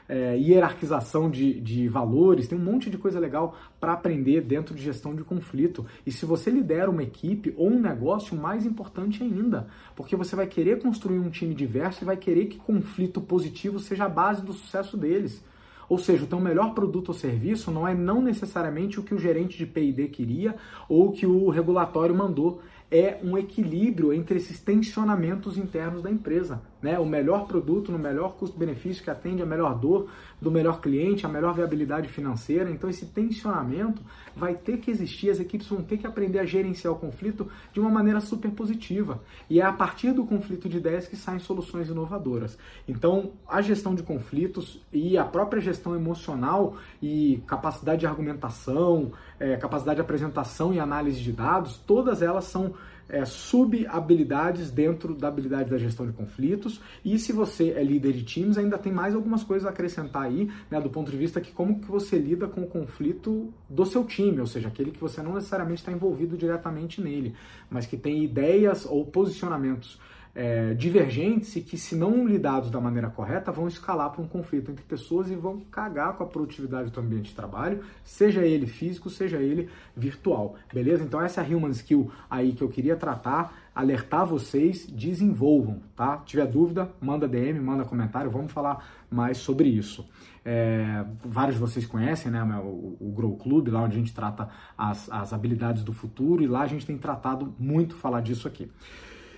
é, 0.08 0.36
hierarquização 0.36 1.30
de, 1.30 1.60
de 1.60 1.88
valores, 1.88 2.46
tem 2.46 2.58
um 2.58 2.62
monte 2.62 2.90
de 2.90 2.98
coisa 2.98 3.18
legal 3.18 3.56
para 3.80 3.92
aprender 3.92 4.40
dentro 4.42 4.74
de 4.74 4.82
gestão 4.82 5.14
de 5.14 5.24
conflito. 5.24 5.86
E 6.06 6.12
se 6.12 6.26
você 6.26 6.50
lidera 6.50 6.90
uma 6.90 7.02
equipe 7.02 7.54
ou 7.56 7.70
um 7.70 7.80
negócio, 7.80 8.36
mais 8.36 8.66
importante 8.66 9.22
ainda, 9.22 9.66
porque 9.96 10.16
você 10.16 10.36
vai 10.36 10.46
querer 10.46 10.80
construir 10.80 11.18
um 11.18 11.30
time 11.30 11.54
diverso 11.54 12.02
e 12.02 12.04
vai 12.04 12.16
querer 12.16 12.46
que 12.46 12.58
conflito 12.58 13.20
positivo 13.20 13.78
seja 13.78 14.04
a 14.04 14.08
base 14.08 14.42
do 14.42 14.52
sucesso 14.52 14.96
deles. 14.96 15.42
Ou 15.88 15.98
seja, 15.98 16.24
o 16.24 16.26
teu 16.26 16.40
melhor 16.40 16.74
produto 16.74 17.08
ou 17.08 17.14
serviço 17.14 17.70
não 17.70 17.86
é 17.86 17.94
não 17.94 18.22
necessariamente 18.22 18.98
o 18.98 19.02
que 19.02 19.14
o 19.14 19.18
gerente 19.18 19.56
de 19.56 19.66
P&D 19.66 20.08
queria 20.08 20.54
ou 20.88 21.08
o 21.08 21.12
que 21.12 21.26
o 21.26 21.48
regulatório 21.50 22.14
mandou 22.14 22.62
é 22.90 23.18
um 23.24 23.36
equilíbrio 23.36 24.12
entre 24.12 24.36
esses 24.36 24.60
tensionamentos 24.60 25.58
internos 25.58 26.00
da 26.00 26.08
empresa. 26.08 26.62
Né? 26.80 26.96
O 26.96 27.04
melhor 27.04 27.46
produto 27.46 27.90
no 27.90 27.98
melhor 27.98 28.36
custo-benefício 28.36 29.02
que 29.02 29.10
atende 29.10 29.42
a 29.42 29.46
melhor 29.46 29.76
dor 29.76 30.08
do 30.40 30.48
melhor 30.48 30.80
cliente, 30.80 31.26
a 31.26 31.28
melhor 31.28 31.54
viabilidade 31.54 32.08
financeira. 32.08 32.70
Então, 32.70 32.88
esse 32.88 33.06
tensionamento 33.06 34.00
vai 34.36 34.54
ter 34.54 34.76
que 34.76 34.92
existir, 34.92 35.30
as 35.30 35.40
equipes 35.40 35.66
vão 35.66 35.82
ter 35.82 35.96
que 35.96 36.06
aprender 36.06 36.38
a 36.38 36.44
gerenciar 36.44 36.92
o 36.92 36.98
conflito 36.98 37.48
de 37.72 37.80
uma 37.80 37.90
maneira 37.90 38.20
super 38.20 38.50
positiva. 38.52 39.20
E 39.50 39.60
é 39.60 39.64
a 39.64 39.72
partir 39.72 40.12
do 40.12 40.24
conflito 40.24 40.68
de 40.68 40.76
ideias 40.76 41.08
que 41.08 41.16
saem 41.16 41.40
soluções 41.40 41.88
inovadoras. 41.88 42.56
Então, 42.86 43.32
a 43.48 43.60
gestão 43.60 43.94
de 43.94 44.04
conflitos 44.04 44.80
e 44.92 45.18
a 45.18 45.24
própria 45.24 45.60
gestão 45.60 45.73
emocional 45.96 46.76
e 47.02 47.42
capacidade 47.46 48.00
de 48.00 48.06
argumentação, 48.06 49.12
é, 49.38 49.56
capacidade 49.56 49.96
de 49.96 50.02
apresentação 50.02 50.72
e 50.72 50.78
análise 50.78 51.20
de 51.20 51.32
dados, 51.32 51.76
todas 51.86 52.22
elas 52.22 52.44
são 52.44 52.74
é, 53.08 53.24
sub-habilidades 53.24 54.70
dentro 54.70 55.14
da 55.14 55.28
habilidade 55.28 55.70
da 55.70 55.78
gestão 55.78 56.06
de 56.06 56.12
conflitos. 56.12 56.80
E 57.04 57.18
se 57.18 57.32
você 57.32 57.70
é 57.70 57.82
líder 57.82 58.12
de 58.12 58.24
times, 58.24 58.56
ainda 58.56 58.78
tem 58.78 58.92
mais 58.92 59.14
algumas 59.14 59.42
coisas 59.42 59.66
a 59.66 59.70
acrescentar 59.70 60.22
aí, 60.22 60.50
né, 60.70 60.80
do 60.80 60.90
ponto 60.90 61.10
de 61.10 61.16
vista 61.16 61.40
que 61.40 61.52
como 61.52 61.80
que 61.80 61.90
você 61.90 62.18
lida 62.18 62.46
com 62.46 62.62
o 62.62 62.66
conflito 62.66 63.52
do 63.68 63.84
seu 63.84 64.04
time, 64.04 64.40
ou 64.40 64.46
seja, 64.46 64.68
aquele 64.68 64.90
que 64.90 65.00
você 65.00 65.22
não 65.22 65.34
necessariamente 65.34 65.80
está 65.80 65.92
envolvido 65.92 66.36
diretamente 66.36 67.00
nele, 67.00 67.34
mas 67.70 67.86
que 67.86 67.96
tem 67.96 68.24
ideias 68.24 68.86
ou 68.86 69.04
posicionamentos 69.04 69.98
é, 70.34 70.74
divergentes 70.74 71.54
e 71.54 71.60
que, 71.60 71.78
se 71.78 71.94
não 71.94 72.26
lidados 72.26 72.70
da 72.70 72.80
maneira 72.80 73.08
correta, 73.08 73.52
vão 73.52 73.68
escalar 73.68 74.10
para 74.10 74.20
um 74.20 74.26
conflito 74.26 74.70
entre 74.70 74.84
pessoas 74.84 75.30
e 75.30 75.36
vão 75.36 75.60
cagar 75.70 76.14
com 76.14 76.24
a 76.24 76.26
produtividade 76.26 76.90
do 76.90 77.00
ambiente 77.00 77.28
de 77.28 77.34
trabalho, 77.34 77.82
seja 78.02 78.42
ele 78.42 78.66
físico, 78.66 79.08
seja 79.08 79.38
ele 79.38 79.68
virtual. 79.96 80.56
Beleza? 80.72 81.04
Então, 81.04 81.20
essa 81.20 81.40
é 81.40 81.44
a 81.44 81.56
Human 81.56 81.70
Skill 81.70 82.10
aí 82.28 82.52
que 82.52 82.62
eu 82.62 82.68
queria 82.68 82.96
tratar, 82.96 83.56
alertar 83.74 84.26
vocês, 84.26 84.86
desenvolvam, 84.86 85.80
tá? 85.94 86.18
Tiver 86.18 86.46
dúvida, 86.46 86.90
manda 87.00 87.28
DM, 87.28 87.60
manda 87.60 87.84
comentário, 87.84 88.30
vamos 88.30 88.50
falar 88.50 89.04
mais 89.08 89.38
sobre 89.38 89.68
isso. 89.68 90.08
É, 90.44 91.04
vários 91.24 91.56
de 91.56 91.60
vocês 91.60 91.86
conhecem 91.86 92.30
né, 92.30 92.42
o, 92.62 92.96
o 93.00 93.12
Grow 93.14 93.36
Club, 93.36 93.68
lá 93.68 93.82
onde 93.82 93.94
a 93.94 93.98
gente 93.98 94.12
trata 94.12 94.48
as, 94.76 95.08
as 95.10 95.32
habilidades 95.32 95.84
do 95.84 95.92
futuro, 95.92 96.42
e 96.42 96.46
lá 96.46 96.62
a 96.62 96.66
gente 96.66 96.84
tem 96.84 96.98
tratado 96.98 97.54
muito 97.58 97.94
falar 97.94 98.20
disso 98.20 98.48
aqui. 98.48 98.70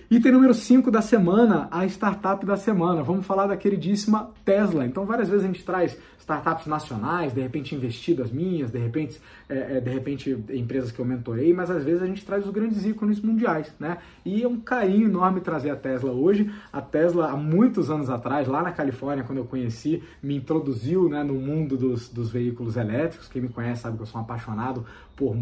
Item 0.09 0.31
número 0.31 0.53
5 0.53 0.89
da 0.89 1.01
semana, 1.01 1.67
a 1.69 1.85
startup 1.85 2.45
da 2.45 2.55
semana. 2.55 3.03
Vamos 3.03 3.25
falar 3.25 3.45
da 3.45 3.57
queridíssima 3.57 4.31
Tesla. 4.45 4.85
Então, 4.85 5.05
várias 5.05 5.27
vezes 5.27 5.43
a 5.43 5.47
gente 5.47 5.65
traz 5.65 5.97
startups 6.17 6.65
nacionais, 6.65 7.33
de 7.33 7.41
repente 7.41 7.75
investidas 7.75 8.31
minhas, 8.31 8.71
de 8.71 8.79
repente, 8.79 9.19
é, 9.49 9.77
é, 9.77 9.81
de 9.81 9.89
repente 9.89 10.31
empresas 10.49 10.93
que 10.93 10.99
eu 10.99 11.03
mentorei, 11.03 11.53
mas 11.53 11.69
às 11.69 11.83
vezes 11.83 12.01
a 12.01 12.05
gente 12.05 12.25
traz 12.25 12.45
os 12.45 12.51
grandes 12.51 12.85
ícones 12.85 13.19
mundiais, 13.19 13.73
né? 13.77 13.97
E 14.23 14.43
é 14.43 14.47
um 14.47 14.61
carinho 14.61 15.09
enorme 15.09 15.41
trazer 15.41 15.71
a 15.71 15.75
Tesla 15.75 16.13
hoje. 16.13 16.49
A 16.71 16.79
Tesla, 16.79 17.29
há 17.31 17.35
muitos 17.35 17.91
anos 17.91 18.09
atrás, 18.09 18.47
lá 18.47 18.63
na 18.63 18.71
Califórnia, 18.71 19.25
quando 19.25 19.39
eu 19.39 19.45
conheci, 19.45 20.01
me 20.23 20.37
introduziu 20.37 21.09
né, 21.09 21.21
no 21.21 21.33
mundo 21.33 21.75
dos, 21.75 22.07
dos 22.07 22.31
veículos 22.31 22.77
elétricos. 22.77 23.27
Quem 23.27 23.41
me 23.41 23.49
conhece 23.49 23.81
sabe 23.81 23.97
que 23.97 24.03
eu 24.03 24.07
sou 24.07 24.21
um 24.21 24.23
apaixonado 24.23 24.85
por 25.17 25.35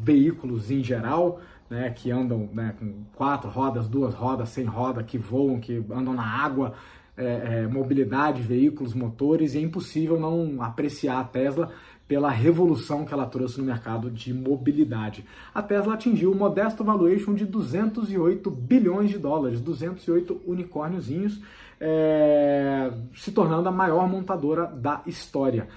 veículos 0.00 0.70
em 0.70 0.84
geral 0.84 1.40
né, 1.68 1.90
que 1.90 2.10
andam 2.10 2.48
né, 2.52 2.74
com 2.78 3.04
quatro 3.14 3.48
rodas, 3.50 3.88
duas 3.88 4.14
rodas, 4.14 4.50
sem 4.50 4.64
roda, 4.64 5.02
que 5.02 5.18
voam, 5.18 5.58
que 5.58 5.84
andam 5.90 6.14
na 6.14 6.26
água, 6.26 6.74
é, 7.16 7.24
é, 7.62 7.66
mobilidade, 7.66 8.42
veículos, 8.42 8.94
motores, 8.94 9.54
e 9.54 9.58
é 9.58 9.60
impossível 9.60 10.18
não 10.18 10.62
apreciar 10.62 11.20
a 11.20 11.24
Tesla 11.24 11.70
pela 12.06 12.30
revolução 12.30 13.04
que 13.04 13.14
ela 13.14 13.26
trouxe 13.26 13.58
no 13.58 13.64
mercado 13.64 14.10
de 14.10 14.34
mobilidade. 14.34 15.24
A 15.54 15.62
Tesla 15.62 15.94
atingiu 15.94 16.32
o 16.32 16.34
modesto 16.34 16.84
valuation 16.84 17.34
de 17.34 17.46
208 17.46 18.50
bilhões 18.50 19.10
de 19.10 19.18
dólares, 19.18 19.60
208 19.60 20.42
unicórniozinhos, 20.46 21.40
é, 21.80 22.92
se 23.14 23.32
tornando 23.32 23.68
a 23.68 23.72
maior 23.72 24.08
montadora 24.08 24.66
da 24.66 25.02
história 25.06 25.68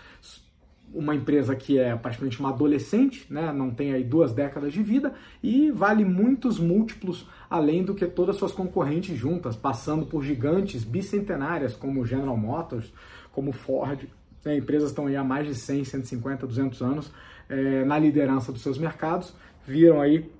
uma 0.96 1.14
empresa 1.14 1.56
que 1.56 1.78
é 1.78 1.94
praticamente 1.96 2.40
uma 2.40 2.50
adolescente, 2.50 3.28
né, 3.30 3.52
não 3.52 3.70
tem 3.70 3.92
aí 3.92 4.04
duas 4.04 4.32
décadas 4.32 4.72
de 4.72 4.82
vida 4.82 5.14
e 5.44 5.70
vale 5.70 6.06
muitos 6.06 6.58
múltiplos 6.58 7.28
além 7.50 7.84
do 7.84 7.94
que 7.94 8.08
todas 8.08 8.38
suas 8.38 8.54
concorrentes 8.54 9.18
juntas, 9.18 9.56
passando 9.56 10.06
por 10.06 10.24
gigantes 10.24 10.86
bicentenárias 10.86 11.76
como 11.76 12.06
General 12.06 12.38
Motors, 12.38 12.94
como 13.32 13.52
Ford. 13.52 14.08
Né, 14.44 14.58
empresas 14.58 14.90
estão 14.90 15.08
aí 15.08 15.18
há 15.18 15.24
mais 15.24 15.46
de 15.46 15.54
100, 15.54 15.84
150, 15.84 16.48
200 16.48 16.82
anos 16.82 17.12
é, 17.50 17.84
na 17.84 18.00
liderança 18.00 18.52
dos 18.52 18.62
seus 18.62 18.78
mercados, 18.78 19.36
viram 19.66 20.00
aí 20.00 20.32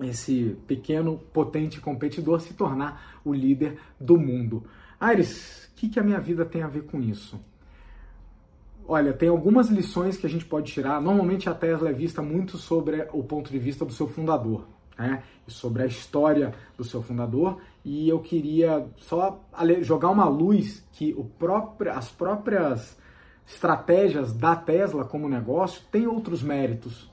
esse 0.00 0.56
pequeno, 0.66 1.18
potente 1.32 1.80
competidor 1.80 2.40
se 2.40 2.54
tornar 2.54 3.20
o 3.24 3.32
líder 3.32 3.78
do 4.00 4.18
mundo. 4.18 4.64
Aires, 4.98 5.70
o 5.72 5.76
que, 5.76 5.88
que 5.88 6.00
a 6.00 6.02
minha 6.02 6.20
vida 6.20 6.44
tem 6.44 6.62
a 6.62 6.68
ver 6.68 6.84
com 6.84 7.00
isso? 7.00 7.38
Olha, 8.88 9.12
tem 9.12 9.28
algumas 9.28 9.68
lições 9.68 10.16
que 10.16 10.26
a 10.26 10.30
gente 10.30 10.44
pode 10.44 10.72
tirar. 10.72 11.00
Normalmente 11.00 11.48
a 11.48 11.54
Tesla 11.54 11.90
é 11.90 11.92
vista 11.92 12.22
muito 12.22 12.56
sobre 12.56 13.08
o 13.12 13.22
ponto 13.24 13.50
de 13.50 13.58
vista 13.58 13.84
do 13.84 13.92
seu 13.92 14.06
fundador, 14.06 14.64
né? 14.96 15.24
E 15.46 15.50
sobre 15.50 15.82
a 15.82 15.86
história 15.86 16.54
do 16.76 16.84
seu 16.84 17.02
fundador. 17.02 17.60
E 17.84 18.08
eu 18.08 18.20
queria 18.20 18.86
só 18.98 19.40
jogar 19.82 20.10
uma 20.10 20.28
luz 20.28 20.86
que 20.92 21.12
o 21.18 21.24
próprio, 21.24 21.92
as 21.92 22.12
próprias 22.12 22.96
estratégias 23.44 24.32
da 24.32 24.54
Tesla 24.54 25.04
como 25.04 25.28
negócio 25.28 25.82
têm 25.90 26.06
outros 26.06 26.42
méritos 26.42 27.10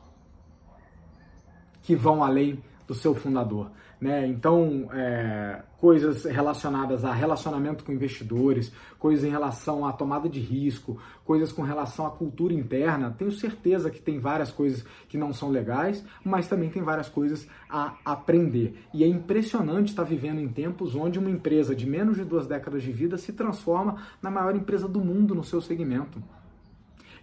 que 1.81 1.95
vão 1.95 2.23
além 2.23 2.63
do 2.87 2.93
seu 2.93 3.13
fundador. 3.15 3.71
Né? 3.99 4.27
Então, 4.27 4.89
é, 4.91 5.61
coisas 5.77 6.25
relacionadas 6.25 7.05
a 7.05 7.13
relacionamento 7.13 7.85
com 7.85 7.93
investidores, 7.93 8.71
coisas 8.99 9.23
em 9.23 9.29
relação 9.29 9.85
à 9.85 9.93
tomada 9.93 10.27
de 10.27 10.41
risco, 10.41 10.99
coisas 11.23 11.53
com 11.53 11.61
relação 11.61 12.05
à 12.05 12.11
cultura 12.11 12.53
interna. 12.53 13.15
Tenho 13.17 13.31
certeza 13.31 13.89
que 13.89 14.01
tem 14.01 14.19
várias 14.19 14.51
coisas 14.51 14.83
que 15.07 15.17
não 15.17 15.31
são 15.33 15.49
legais, 15.49 16.03
mas 16.23 16.47
também 16.47 16.69
tem 16.69 16.83
várias 16.83 17.07
coisas 17.07 17.47
a 17.69 17.95
aprender. 18.03 18.77
E 18.93 19.05
é 19.05 19.07
impressionante 19.07 19.89
estar 19.89 20.03
vivendo 20.03 20.41
em 20.41 20.49
tempos 20.49 20.95
onde 20.95 21.17
uma 21.17 21.29
empresa 21.29 21.73
de 21.73 21.87
menos 21.87 22.17
de 22.17 22.25
duas 22.25 22.45
décadas 22.45 22.83
de 22.83 22.91
vida 22.91 23.17
se 23.17 23.31
transforma 23.31 24.01
na 24.21 24.29
maior 24.29 24.53
empresa 24.55 24.87
do 24.87 24.99
mundo 24.99 25.33
no 25.33 25.45
seu 25.45 25.61
segmento. 25.61 26.21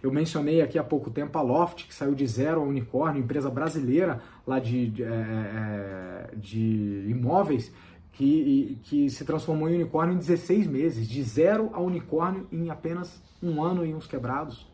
Eu 0.01 0.11
mencionei 0.11 0.61
aqui 0.61 0.79
há 0.79 0.83
pouco 0.83 1.11
tempo 1.11 1.37
a 1.37 1.41
Loft, 1.41 1.85
que 1.87 1.93
saiu 1.93 2.15
de 2.15 2.25
zero 2.25 2.61
a 2.61 2.63
unicórnio, 2.63 3.21
empresa 3.21 3.49
brasileira 3.49 4.21
lá 4.45 4.59
de, 4.59 4.89
de, 4.89 5.03
é, 5.03 5.07
é 5.07 6.35
de 6.35 7.05
imóveis, 7.07 7.71
que, 8.13 8.79
que 8.83 9.09
se 9.09 9.23
transformou 9.23 9.69
em 9.69 9.75
unicórnio 9.75 10.15
em 10.15 10.17
16 10.17 10.67
meses, 10.67 11.07
de 11.07 11.23
zero 11.23 11.69
a 11.73 11.79
unicórnio 11.79 12.47
em 12.51 12.69
apenas 12.69 13.21
um 13.41 13.63
ano 13.63 13.85
e 13.85 13.93
uns 13.93 14.07
quebrados. 14.07 14.67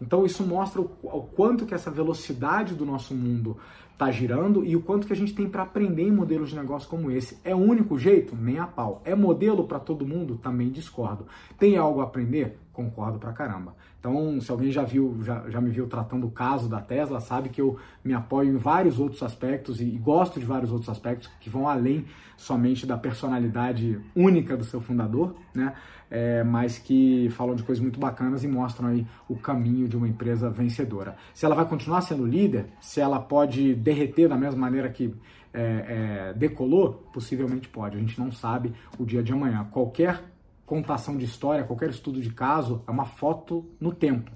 Então 0.00 0.26
isso 0.26 0.44
mostra 0.46 0.80
o, 0.80 0.90
o 1.02 1.22
quanto 1.22 1.64
que 1.64 1.74
essa 1.74 1.90
velocidade 1.90 2.74
do 2.74 2.84
nosso 2.84 3.14
mundo 3.14 3.56
está 3.96 4.10
girando 4.10 4.62
e 4.62 4.76
o 4.76 4.82
quanto 4.82 5.06
que 5.06 5.12
a 5.12 5.16
gente 5.16 5.34
tem 5.34 5.48
para 5.48 5.62
aprender 5.62 6.02
em 6.02 6.12
modelos 6.12 6.50
de 6.50 6.56
negócio 6.56 6.88
como 6.88 7.10
esse. 7.10 7.38
É 7.42 7.54
o 7.54 7.58
único 7.58 7.98
jeito? 7.98 8.36
Nem 8.36 8.58
a 8.58 8.66
pau. 8.66 9.00
É 9.06 9.14
modelo 9.14 9.64
para 9.64 9.78
todo 9.78 10.06
mundo? 10.06 10.36
Também 10.36 10.70
discordo. 10.70 11.26
Tem 11.58 11.78
algo 11.78 12.00
a 12.00 12.04
aprender? 12.04 12.58
Concordo 12.76 13.18
pra 13.18 13.32
caramba. 13.32 13.74
Então, 13.98 14.38
se 14.38 14.50
alguém 14.50 14.70
já 14.70 14.82
viu, 14.82 15.18
já, 15.22 15.48
já 15.48 15.62
me 15.62 15.70
viu 15.70 15.86
tratando 15.86 16.26
o 16.26 16.30
caso 16.30 16.68
da 16.68 16.78
Tesla, 16.78 17.20
sabe 17.20 17.48
que 17.48 17.58
eu 17.58 17.78
me 18.04 18.12
apoio 18.12 18.52
em 18.52 18.56
vários 18.58 19.00
outros 19.00 19.22
aspectos 19.22 19.80
e, 19.80 19.84
e 19.84 19.96
gosto 19.96 20.38
de 20.38 20.44
vários 20.44 20.70
outros 20.70 20.90
aspectos 20.90 21.30
que 21.40 21.48
vão 21.48 21.66
além 21.66 22.04
somente 22.36 22.84
da 22.84 22.98
personalidade 22.98 23.98
única 24.14 24.58
do 24.58 24.62
seu 24.62 24.78
fundador, 24.78 25.34
né? 25.54 25.72
É, 26.10 26.44
mas 26.44 26.78
que 26.78 27.30
falam 27.30 27.54
de 27.54 27.62
coisas 27.62 27.80
muito 27.82 27.98
bacanas 27.98 28.44
e 28.44 28.46
mostram 28.46 28.90
aí 28.90 29.06
o 29.26 29.36
caminho 29.36 29.88
de 29.88 29.96
uma 29.96 30.06
empresa 30.06 30.50
vencedora. 30.50 31.16
Se 31.32 31.46
ela 31.46 31.54
vai 31.54 31.64
continuar 31.64 32.02
sendo 32.02 32.26
líder, 32.26 32.66
se 32.78 33.00
ela 33.00 33.18
pode 33.18 33.74
derreter 33.74 34.28
da 34.28 34.36
mesma 34.36 34.60
maneira 34.60 34.90
que 34.90 35.14
é, 35.54 35.62
é, 35.62 36.34
decolou, 36.34 37.08
possivelmente 37.10 37.70
pode. 37.70 37.96
A 37.96 38.00
gente 38.00 38.20
não 38.20 38.30
sabe 38.30 38.74
o 38.98 39.06
dia 39.06 39.22
de 39.22 39.32
amanhã. 39.32 39.66
Qualquer 39.72 40.35
contação 40.66 41.16
de 41.16 41.24
história, 41.24 41.64
qualquer 41.64 41.88
estudo 41.90 42.20
de 42.20 42.30
caso, 42.30 42.82
é 42.86 42.90
uma 42.90 43.06
foto 43.06 43.64
no 43.80 43.94
tempo 43.94 44.30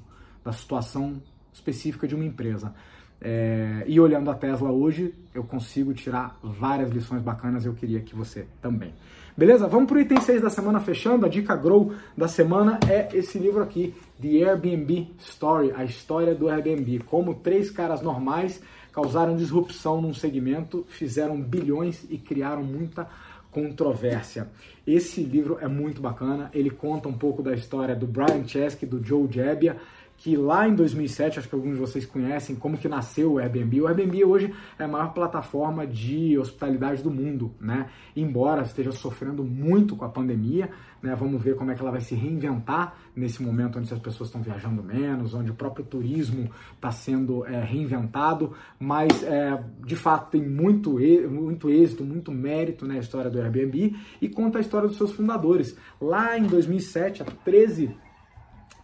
da 0.44 0.52
situação 0.52 1.20
específica 1.52 2.06
de 2.06 2.14
uma 2.14 2.24
empresa. 2.24 2.72
É, 3.20 3.84
e 3.86 4.00
olhando 4.00 4.30
a 4.30 4.34
Tesla 4.34 4.70
hoje, 4.70 5.14
eu 5.34 5.44
consigo 5.44 5.92
tirar 5.92 6.38
várias 6.42 6.90
lições 6.90 7.20
bacanas 7.20 7.64
e 7.64 7.68
eu 7.68 7.74
queria 7.74 8.00
que 8.00 8.14
você 8.14 8.46
também. 8.62 8.94
Beleza? 9.36 9.66
Vamos 9.68 9.88
para 9.88 9.98
o 9.98 10.00
item 10.00 10.20
6 10.20 10.40
da 10.40 10.50
semana 10.50 10.80
fechando. 10.80 11.26
A 11.26 11.28
dica 11.28 11.54
Grow 11.56 11.92
da 12.16 12.28
semana 12.28 12.78
é 12.88 13.14
esse 13.16 13.38
livro 13.38 13.62
aqui, 13.62 13.94
The 14.20 14.44
Airbnb 14.44 15.10
Story, 15.18 15.72
a 15.74 15.84
história 15.84 16.34
do 16.34 16.48
Airbnb. 16.48 17.00
Como 17.00 17.34
três 17.34 17.70
caras 17.70 18.00
normais 18.00 18.60
causaram 18.92 19.36
disrupção 19.36 20.00
num 20.00 20.14
segmento, 20.14 20.84
fizeram 20.88 21.40
bilhões 21.40 22.04
e 22.08 22.18
criaram 22.18 22.62
muita 22.62 23.08
controvérsia. 23.50 24.48
Esse 24.86 25.22
livro 25.22 25.58
é 25.60 25.68
muito 25.68 26.00
bacana, 26.00 26.50
ele 26.54 26.70
conta 26.70 27.08
um 27.08 27.12
pouco 27.12 27.42
da 27.42 27.54
história 27.54 27.94
do 27.94 28.06
Brian 28.06 28.46
Chesky, 28.46 28.86
do 28.86 29.04
Joe 29.04 29.28
Gebbia, 29.30 29.76
que 30.20 30.36
lá 30.36 30.68
em 30.68 30.74
2007, 30.74 31.38
acho 31.38 31.48
que 31.48 31.54
alguns 31.54 31.72
de 31.72 31.80
vocês 31.80 32.04
conhecem, 32.04 32.54
como 32.54 32.76
que 32.76 32.86
nasceu 32.86 33.32
o 33.32 33.38
Airbnb. 33.38 33.80
O 33.80 33.86
Airbnb 33.86 34.22
hoje 34.22 34.54
é 34.78 34.84
a 34.84 34.88
maior 34.88 35.14
plataforma 35.14 35.86
de 35.86 36.38
hospitalidade 36.38 37.02
do 37.02 37.10
mundo, 37.10 37.54
né? 37.58 37.88
Embora 38.14 38.60
esteja 38.60 38.92
sofrendo 38.92 39.42
muito 39.42 39.96
com 39.96 40.04
a 40.04 40.10
pandemia, 40.10 40.68
né? 41.02 41.14
Vamos 41.14 41.42
ver 41.42 41.56
como 41.56 41.70
é 41.70 41.74
que 41.74 41.80
ela 41.80 41.90
vai 41.90 42.02
se 42.02 42.14
reinventar 42.14 42.96
nesse 43.16 43.42
momento 43.42 43.78
onde 43.78 43.90
as 43.94 43.98
pessoas 43.98 44.28
estão 44.28 44.42
viajando 44.42 44.82
menos, 44.82 45.32
onde 45.32 45.52
o 45.52 45.54
próprio 45.54 45.86
turismo 45.86 46.50
está 46.74 46.92
sendo 46.92 47.46
é, 47.46 47.58
reinventado, 47.64 48.52
mas 48.78 49.22
é, 49.22 49.58
de 49.86 49.96
fato 49.96 50.32
tem 50.32 50.46
muito, 50.46 50.98
muito 51.30 51.70
êxito, 51.70 52.04
muito 52.04 52.30
mérito 52.30 52.86
na 52.86 52.98
história 52.98 53.30
do 53.30 53.40
Airbnb 53.40 53.96
e 54.20 54.28
conta 54.28 54.58
a 54.58 54.60
história 54.60 54.86
dos 54.86 54.98
seus 54.98 55.12
fundadores. 55.12 55.74
Lá 55.98 56.36
em 56.36 56.42
2007, 56.42 57.22
há 57.22 57.24
13, 57.24 57.96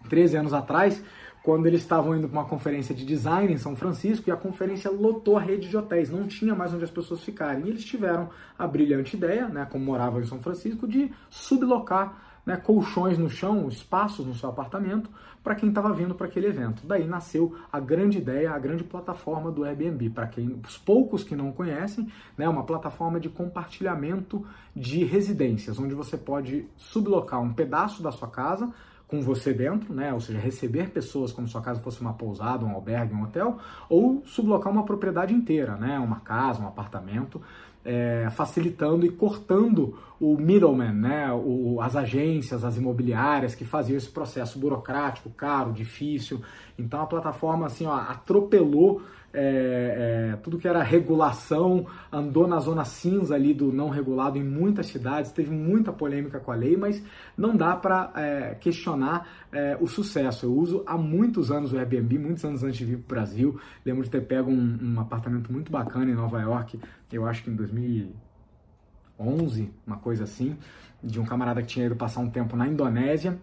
13 0.08 0.36
anos 0.38 0.54
atrás, 0.54 1.02
quando 1.46 1.68
eles 1.68 1.82
estavam 1.82 2.16
indo 2.16 2.28
para 2.28 2.40
uma 2.40 2.48
conferência 2.48 2.92
de 2.92 3.04
design 3.04 3.52
em 3.52 3.56
São 3.56 3.76
Francisco 3.76 4.28
e 4.28 4.32
a 4.32 4.36
conferência 4.36 4.90
lotou 4.90 5.38
a 5.38 5.40
rede 5.40 5.68
de 5.68 5.76
hotéis, 5.76 6.10
não 6.10 6.26
tinha 6.26 6.56
mais 6.56 6.74
onde 6.74 6.82
as 6.82 6.90
pessoas 6.90 7.22
ficarem. 7.22 7.64
E 7.64 7.68
eles 7.68 7.84
tiveram 7.84 8.30
a 8.58 8.66
brilhante 8.66 9.16
ideia, 9.16 9.46
né, 9.46 9.64
como 9.70 9.84
moravam 9.84 10.20
em 10.20 10.26
São 10.26 10.40
Francisco, 10.40 10.88
de 10.88 11.08
sublocar 11.30 12.40
né, 12.44 12.56
colchões 12.56 13.16
no 13.16 13.30
chão, 13.30 13.68
espaços 13.68 14.26
no 14.26 14.34
seu 14.34 14.48
apartamento, 14.48 15.08
para 15.40 15.54
quem 15.54 15.68
estava 15.68 15.92
vindo 15.92 16.16
para 16.16 16.26
aquele 16.26 16.48
evento. 16.48 16.84
Daí 16.84 17.06
nasceu 17.06 17.54
a 17.72 17.78
grande 17.78 18.18
ideia, 18.18 18.50
a 18.50 18.58
grande 18.58 18.82
plataforma 18.82 19.48
do 19.52 19.62
Airbnb. 19.62 20.10
Para 20.10 20.26
quem, 20.26 20.60
os 20.66 20.76
poucos 20.76 21.22
que 21.22 21.36
não 21.36 21.52
conhecem, 21.52 22.08
né, 22.36 22.48
uma 22.48 22.64
plataforma 22.64 23.20
de 23.20 23.28
compartilhamento 23.28 24.44
de 24.74 25.04
residências, 25.04 25.78
onde 25.78 25.94
você 25.94 26.16
pode 26.16 26.66
sublocar 26.76 27.40
um 27.40 27.54
pedaço 27.54 28.02
da 28.02 28.10
sua 28.10 28.26
casa 28.26 28.68
com 29.06 29.22
você 29.22 29.52
dentro, 29.52 29.94
né? 29.94 30.12
Ou 30.12 30.20
seja, 30.20 30.38
receber 30.38 30.90
pessoas 30.90 31.32
como 31.32 31.46
se 31.46 31.52
sua 31.52 31.62
casa 31.62 31.80
fosse 31.80 32.00
uma 32.00 32.14
pousada, 32.14 32.64
um 32.64 32.74
albergue, 32.74 33.14
um 33.14 33.22
hotel, 33.22 33.58
ou 33.88 34.22
sublocar 34.26 34.72
uma 34.72 34.84
propriedade 34.84 35.32
inteira, 35.32 35.76
né? 35.76 35.98
Uma 35.98 36.20
casa, 36.20 36.60
um 36.60 36.66
apartamento, 36.66 37.40
é, 37.84 38.28
facilitando 38.30 39.06
e 39.06 39.10
cortando 39.10 39.96
o 40.18 40.36
middleman, 40.36 40.92
né? 40.92 41.32
O, 41.32 41.80
as 41.80 41.94
agências, 41.94 42.64
as 42.64 42.76
imobiliárias 42.76 43.54
que 43.54 43.64
faziam 43.64 43.96
esse 43.96 44.10
processo 44.10 44.58
burocrático, 44.58 45.30
caro, 45.30 45.72
difícil. 45.72 46.40
Então 46.78 47.00
a 47.00 47.06
plataforma 47.06 47.66
assim, 47.66 47.86
ó, 47.86 47.94
atropelou 47.94 49.02
é, 49.38 50.30
é, 50.32 50.36
tudo 50.36 50.58
que 50.58 50.66
era 50.66 50.82
regulação, 50.82 51.86
andou 52.10 52.48
na 52.48 52.58
zona 52.58 52.86
cinza 52.86 53.34
ali 53.34 53.52
do 53.52 53.70
não 53.70 53.90
regulado 53.90 54.38
em 54.38 54.44
muitas 54.44 54.86
cidades, 54.86 55.30
teve 55.30 55.50
muita 55.50 55.92
polêmica 55.92 56.40
com 56.40 56.50
a 56.50 56.54
lei, 56.54 56.74
mas 56.74 57.04
não 57.36 57.54
dá 57.54 57.76
para 57.76 58.10
é, 58.16 58.54
questionar 58.54 59.28
é, 59.52 59.76
o 59.78 59.86
sucesso. 59.86 60.46
Eu 60.46 60.54
uso 60.54 60.82
há 60.86 60.96
muitos 60.96 61.50
anos 61.50 61.70
o 61.72 61.78
Airbnb, 61.78 62.18
muitos 62.18 62.46
anos 62.46 62.64
antes 62.64 62.78
de 62.78 62.86
vir 62.86 62.96
para 62.98 63.04
o 63.04 63.08
Brasil. 63.08 63.60
Lembro 63.84 64.04
de 64.04 64.10
ter 64.10 64.22
pego 64.22 64.50
um, 64.50 64.78
um 64.80 64.98
apartamento 65.00 65.52
muito 65.52 65.70
bacana 65.70 66.10
em 66.10 66.14
Nova 66.14 66.40
York, 66.40 66.80
eu 67.12 67.26
acho 67.26 67.44
que 67.44 67.50
em 67.50 67.56
2011, 67.56 69.70
uma 69.86 69.98
coisa 69.98 70.24
assim, 70.24 70.56
de 71.02 71.20
um 71.20 71.26
camarada 71.26 71.60
que 71.60 71.68
tinha 71.68 71.84
ido 71.84 71.94
passar 71.94 72.20
um 72.20 72.30
tempo 72.30 72.56
na 72.56 72.66
Indonésia 72.66 73.38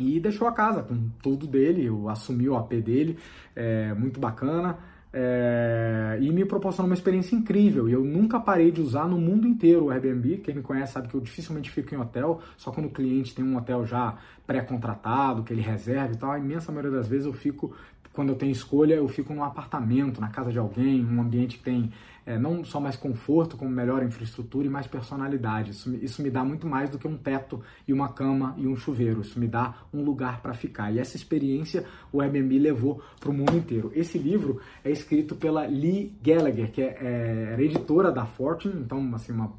e 0.00 0.20
deixou 0.20 0.48
a 0.48 0.52
casa 0.52 0.82
com 0.82 1.08
tudo 1.22 1.46
dele, 1.46 1.84
eu 1.84 2.08
assumi 2.08 2.48
o 2.48 2.56
AP 2.56 2.74
dele, 2.74 3.18
é, 3.54 3.92
muito 3.94 4.18
bacana. 4.18 4.78
É, 5.12 6.18
e 6.20 6.30
me 6.30 6.44
proporcionou 6.44 6.88
uma 6.88 6.94
experiência 6.94 7.34
incrível. 7.34 7.88
E 7.88 7.92
eu 7.92 8.04
nunca 8.04 8.38
parei 8.38 8.70
de 8.70 8.80
usar 8.80 9.08
no 9.08 9.18
mundo 9.18 9.46
inteiro 9.46 9.86
o 9.86 9.90
Airbnb. 9.90 10.38
Quem 10.38 10.54
me 10.54 10.62
conhece 10.62 10.92
sabe 10.92 11.08
que 11.08 11.14
eu 11.14 11.20
dificilmente 11.20 11.70
fico 11.70 11.94
em 11.94 11.98
hotel, 11.98 12.40
só 12.56 12.70
quando 12.70 12.86
o 12.86 12.90
cliente 12.90 13.34
tem 13.34 13.44
um 13.44 13.56
hotel 13.56 13.84
já 13.84 14.16
pré-contratado, 14.46 15.42
que 15.42 15.52
ele 15.52 15.62
reserva 15.62 16.14
e 16.14 16.16
tal. 16.16 16.30
A 16.30 16.38
imensa 16.38 16.70
maioria 16.70 16.96
das 16.96 17.08
vezes 17.08 17.26
eu 17.26 17.32
fico, 17.32 17.74
quando 18.12 18.30
eu 18.30 18.34
tenho 18.34 18.52
escolha, 18.52 18.94
eu 18.94 19.08
fico 19.08 19.32
num 19.32 19.44
apartamento, 19.44 20.20
na 20.20 20.28
casa 20.28 20.52
de 20.52 20.58
alguém, 20.58 21.04
um 21.04 21.20
ambiente 21.20 21.58
que 21.58 21.64
tem 21.64 21.92
é, 22.26 22.38
não 22.38 22.64
só 22.64 22.78
mais 22.80 22.96
conforto, 22.96 23.56
como 23.56 23.70
melhor 23.70 24.02
infraestrutura 24.02 24.66
e 24.66 24.70
mais 24.70 24.86
personalidade. 24.86 25.70
Isso, 25.70 25.94
isso 25.96 26.22
me 26.22 26.30
dá 26.30 26.44
muito 26.44 26.66
mais 26.66 26.90
do 26.90 26.98
que 26.98 27.08
um 27.08 27.16
teto 27.16 27.60
e 27.88 27.92
uma 27.92 28.08
cama 28.08 28.54
e 28.58 28.66
um 28.66 28.76
chuveiro. 28.76 29.20
Isso 29.20 29.38
me 29.38 29.48
dá 29.48 29.74
um 29.92 30.02
lugar 30.02 30.40
para 30.40 30.54
ficar. 30.54 30.92
E 30.92 30.98
essa 30.98 31.16
experiência 31.16 31.84
o 32.12 32.20
Airbnb 32.20 32.58
levou 32.58 33.02
para 33.18 33.30
o 33.30 33.32
mundo 33.32 33.56
inteiro. 33.56 33.90
Esse 33.94 34.18
livro 34.18 34.60
é 34.84 34.90
escrito 34.90 35.34
pela 35.34 35.66
Lee 35.66 36.14
Gallagher, 36.22 36.70
que 36.70 36.82
é, 36.82 36.98
é, 37.00 37.48
era 37.52 37.62
editora 37.62 38.12
da 38.12 38.26
Fortune, 38.26 38.80
então 38.80 39.14
assim 39.14 39.32
uma 39.32 39.52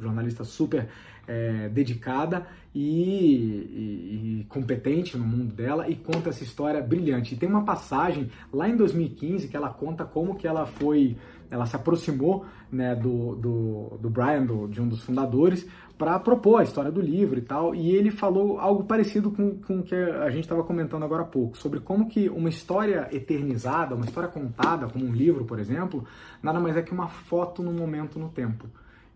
jornalista 0.00 0.44
super 0.44 0.88
é, 1.26 1.68
dedicada 1.68 2.46
e, 2.74 2.80
e, 2.80 4.40
e, 4.40 4.44
competente 4.48 5.16
no 5.16 5.24
mundo 5.24 5.54
dela 5.54 5.88
e 5.88 5.94
conta 5.94 6.30
essa 6.30 6.42
história 6.42 6.82
brilhante. 6.82 7.34
E 7.34 7.36
tem 7.36 7.48
uma 7.48 7.64
passagem 7.64 8.30
lá 8.52 8.68
em 8.68 8.76
2015 8.76 9.48
que 9.48 9.56
ela 9.56 9.70
conta 9.70 10.04
como 10.04 10.34
que 10.34 10.46
ela 10.46 10.66
foi, 10.66 11.16
ela 11.50 11.66
se 11.66 11.76
aproximou 11.76 12.44
né, 12.70 12.94
do, 12.94 13.36
do, 13.36 13.98
do 14.00 14.10
Brian, 14.10 14.44
do, 14.44 14.66
de 14.66 14.82
um 14.82 14.88
dos 14.88 15.04
fundadores, 15.04 15.66
para 15.96 16.18
propor 16.18 16.58
a 16.58 16.64
história 16.64 16.90
do 16.90 17.00
livro 17.00 17.38
e 17.38 17.42
tal. 17.42 17.74
E 17.76 17.90
ele 17.90 18.10
falou 18.10 18.58
algo 18.58 18.82
parecido 18.82 19.30
com, 19.30 19.56
com 19.58 19.78
o 19.78 19.82
que 19.84 19.94
a 19.94 20.28
gente 20.30 20.42
estava 20.42 20.64
comentando 20.64 21.04
agora 21.04 21.22
há 21.22 21.26
pouco, 21.26 21.56
sobre 21.56 21.78
como 21.78 22.08
que 22.08 22.28
uma 22.28 22.48
história 22.48 23.08
eternizada, 23.12 23.94
uma 23.94 24.04
história 24.04 24.28
contada, 24.28 24.88
como 24.88 25.06
um 25.06 25.12
livro, 25.12 25.44
por 25.44 25.60
exemplo, 25.60 26.04
nada 26.42 26.58
mais 26.58 26.76
é 26.76 26.82
que 26.82 26.92
uma 26.92 27.06
foto 27.06 27.62
no 27.62 27.72
momento 27.72 28.18
no 28.18 28.28
tempo 28.28 28.68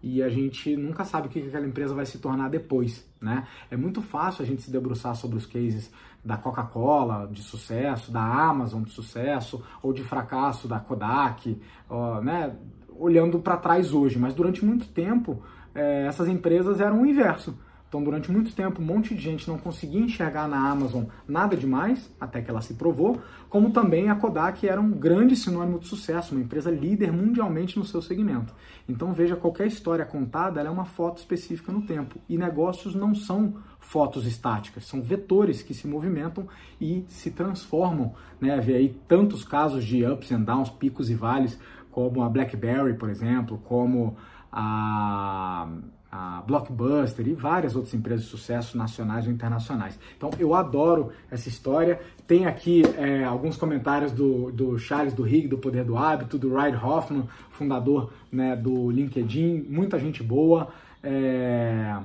e 0.02 0.22
a 0.22 0.28
gente 0.28 0.76
nunca 0.76 1.04
sabe 1.04 1.26
o 1.26 1.30
que 1.30 1.40
aquela 1.40 1.66
empresa 1.66 1.94
vai 1.94 2.06
se 2.06 2.18
tornar 2.18 2.48
depois, 2.48 3.04
né? 3.20 3.46
É 3.70 3.76
muito 3.76 4.00
fácil 4.00 4.42
a 4.42 4.46
gente 4.46 4.62
se 4.62 4.70
debruçar 4.70 5.14
sobre 5.16 5.36
os 5.36 5.46
cases 5.46 5.90
da 6.24 6.36
Coca-Cola 6.36 7.28
de 7.30 7.42
sucesso, 7.42 8.12
da 8.12 8.22
Amazon 8.22 8.82
de 8.82 8.90
sucesso, 8.90 9.62
ou 9.82 9.92
de 9.92 10.04
fracasso 10.04 10.68
da 10.68 10.78
Kodak, 10.78 11.60
ó, 11.88 12.20
né? 12.20 12.54
olhando 12.98 13.38
para 13.38 13.56
trás 13.56 13.92
hoje, 13.92 14.18
mas 14.18 14.34
durante 14.34 14.64
muito 14.64 14.88
tempo 14.88 15.42
é, 15.74 16.06
essas 16.06 16.28
empresas 16.28 16.80
eram 16.80 17.02
o 17.02 17.06
inverso. 17.06 17.56
Então, 17.88 18.04
durante 18.04 18.30
muito 18.30 18.54
tempo, 18.54 18.82
um 18.82 18.84
monte 18.84 19.14
de 19.14 19.20
gente 19.20 19.48
não 19.48 19.56
conseguia 19.56 20.00
enxergar 20.00 20.46
na 20.46 20.70
Amazon 20.70 21.04
nada 21.26 21.56
demais, 21.56 22.10
até 22.20 22.42
que 22.42 22.50
ela 22.50 22.60
se 22.60 22.74
provou, 22.74 23.18
como 23.48 23.70
também 23.70 24.10
a 24.10 24.14
Kodak 24.14 24.68
era 24.68 24.78
um 24.78 24.90
grande 24.90 25.34
sinônimo 25.34 25.78
de 25.78 25.86
sucesso, 25.86 26.34
uma 26.34 26.44
empresa 26.44 26.70
líder 26.70 27.10
mundialmente 27.10 27.78
no 27.78 27.84
seu 27.86 28.02
segmento. 28.02 28.52
Então, 28.86 29.14
veja, 29.14 29.36
qualquer 29.36 29.66
história 29.66 30.04
contada 30.04 30.60
é 30.60 30.68
uma 30.68 30.84
foto 30.84 31.16
específica 31.18 31.72
no 31.72 31.80
tempo. 31.80 32.18
E 32.28 32.36
negócios 32.36 32.94
não 32.94 33.14
são 33.14 33.54
fotos 33.80 34.26
estáticas, 34.26 34.86
são 34.86 35.00
vetores 35.00 35.62
que 35.62 35.72
se 35.72 35.88
movimentam 35.88 36.46
e 36.78 37.06
se 37.08 37.30
transformam. 37.30 38.12
Né? 38.38 38.60
Vê 38.60 38.74
aí 38.76 39.00
tantos 39.08 39.44
casos 39.44 39.82
de 39.82 40.04
ups 40.04 40.30
and 40.30 40.42
downs, 40.42 40.68
picos 40.68 41.08
e 41.08 41.14
vales, 41.14 41.58
como 41.90 42.22
a 42.22 42.28
BlackBerry, 42.28 42.94
por 42.94 43.08
exemplo, 43.08 43.58
como 43.64 44.14
a 44.52 45.68
a 46.10 46.42
Blockbuster 46.46 47.26
e 47.28 47.34
várias 47.34 47.76
outras 47.76 47.92
empresas 47.92 48.24
de 48.24 48.30
sucesso 48.30 48.78
nacionais 48.78 49.26
e 49.26 49.30
internacionais. 49.30 49.98
Então 50.16 50.30
eu 50.38 50.54
adoro 50.54 51.12
essa 51.30 51.48
história. 51.48 52.00
Tem 52.26 52.46
aqui 52.46 52.82
é, 52.96 53.24
alguns 53.24 53.56
comentários 53.56 54.12
do, 54.12 54.50
do 54.50 54.78
Charles 54.78 55.12
do 55.12 55.22
Rig, 55.22 55.48
do 55.48 55.58
Poder 55.58 55.84
do 55.84 55.96
Hábito, 55.96 56.38
do 56.38 56.54
Reid 56.54 56.76
Hoffman, 56.76 57.28
fundador 57.50 58.10
né, 58.32 58.56
do 58.56 58.90
LinkedIn, 58.90 59.66
muita 59.68 59.98
gente 59.98 60.22
boa. 60.22 60.68
É, 61.02 61.96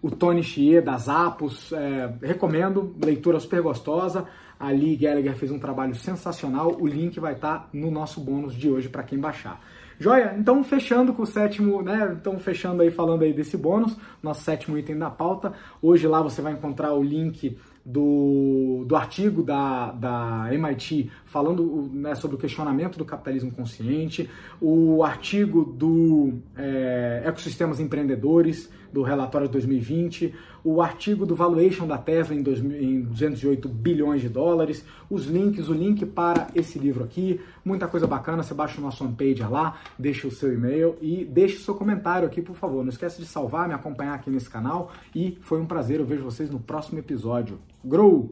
o 0.00 0.10
Tony 0.10 0.42
Xie 0.42 0.80
das 0.80 1.08
Apos, 1.08 1.72
é, 1.72 2.12
recomendo, 2.22 2.94
leitura 3.02 3.40
super 3.40 3.60
gostosa. 3.60 4.26
A 4.58 4.70
Lee 4.70 4.96
Gallagher 4.96 5.36
fez 5.36 5.50
um 5.50 5.58
trabalho 5.58 5.94
sensacional. 5.94 6.76
O 6.78 6.86
link 6.86 7.18
vai 7.18 7.34
estar 7.34 7.68
no 7.72 7.90
nosso 7.90 8.20
bônus 8.20 8.54
de 8.54 8.70
hoje 8.70 8.88
para 8.88 9.02
quem 9.02 9.18
baixar. 9.18 9.60
Joia? 9.98 10.34
Então, 10.38 10.62
fechando 10.62 11.12
com 11.12 11.22
o 11.22 11.26
sétimo, 11.26 11.82
né? 11.82 12.16
Então, 12.20 12.38
fechando 12.38 12.82
aí, 12.82 12.90
falando 12.90 13.22
aí 13.22 13.32
desse 13.32 13.56
bônus, 13.56 13.96
nosso 14.22 14.42
sétimo 14.42 14.76
item 14.76 14.98
da 14.98 15.10
pauta. 15.10 15.52
Hoje 15.80 16.06
lá 16.06 16.20
você 16.22 16.42
vai 16.42 16.52
encontrar 16.52 16.92
o 16.92 17.02
link 17.02 17.56
do, 17.86 18.84
do 18.86 18.96
artigo 18.96 19.44
da, 19.44 19.92
da 19.92 20.48
MIT 20.52 21.08
falando 21.24 21.88
né, 21.92 22.16
sobre 22.16 22.36
o 22.36 22.38
questionamento 22.38 22.98
do 22.98 23.04
capitalismo 23.04 23.52
consciente, 23.52 24.28
o 24.60 25.04
artigo 25.04 25.64
do 25.64 26.34
é, 26.56 27.22
Ecossistemas 27.24 27.78
Empreendedores, 27.78 28.68
do 28.96 29.02
relatório 29.02 29.46
de 29.46 29.52
2020, 29.52 30.34
o 30.64 30.80
artigo 30.80 31.26
do 31.26 31.36
valuation 31.36 31.86
da 31.86 31.98
Tesla 31.98 32.34
em, 32.34 32.42
2000, 32.42 32.82
em 32.82 33.02
208 33.02 33.68
bilhões 33.68 34.22
de 34.22 34.28
dólares, 34.30 34.86
os 35.10 35.26
links, 35.26 35.68
o 35.68 35.74
link 35.74 36.06
para 36.06 36.46
esse 36.54 36.78
livro 36.78 37.04
aqui, 37.04 37.38
muita 37.62 37.86
coisa 37.86 38.06
bacana, 38.06 38.42
você 38.42 38.54
baixa 38.54 38.78
o 38.78 38.80
nosso 38.80 39.04
homepage 39.04 39.42
lá, 39.42 39.78
deixa 39.98 40.26
o 40.26 40.30
seu 40.30 40.50
e-mail 40.50 40.96
e 41.02 41.26
deixa 41.26 41.56
o 41.58 41.60
seu 41.60 41.74
comentário 41.74 42.26
aqui, 42.26 42.40
por 42.40 42.56
favor. 42.56 42.82
Não 42.82 42.88
esqueça 42.88 43.20
de 43.20 43.28
salvar, 43.28 43.68
me 43.68 43.74
acompanhar 43.74 44.14
aqui 44.14 44.30
nesse 44.30 44.48
canal 44.48 44.90
e 45.14 45.36
foi 45.42 45.60
um 45.60 45.66
prazer, 45.66 46.00
eu 46.00 46.06
vejo 46.06 46.24
vocês 46.24 46.48
no 46.48 46.58
próximo 46.58 46.98
episódio. 46.98 47.58
Grow! 47.84 48.24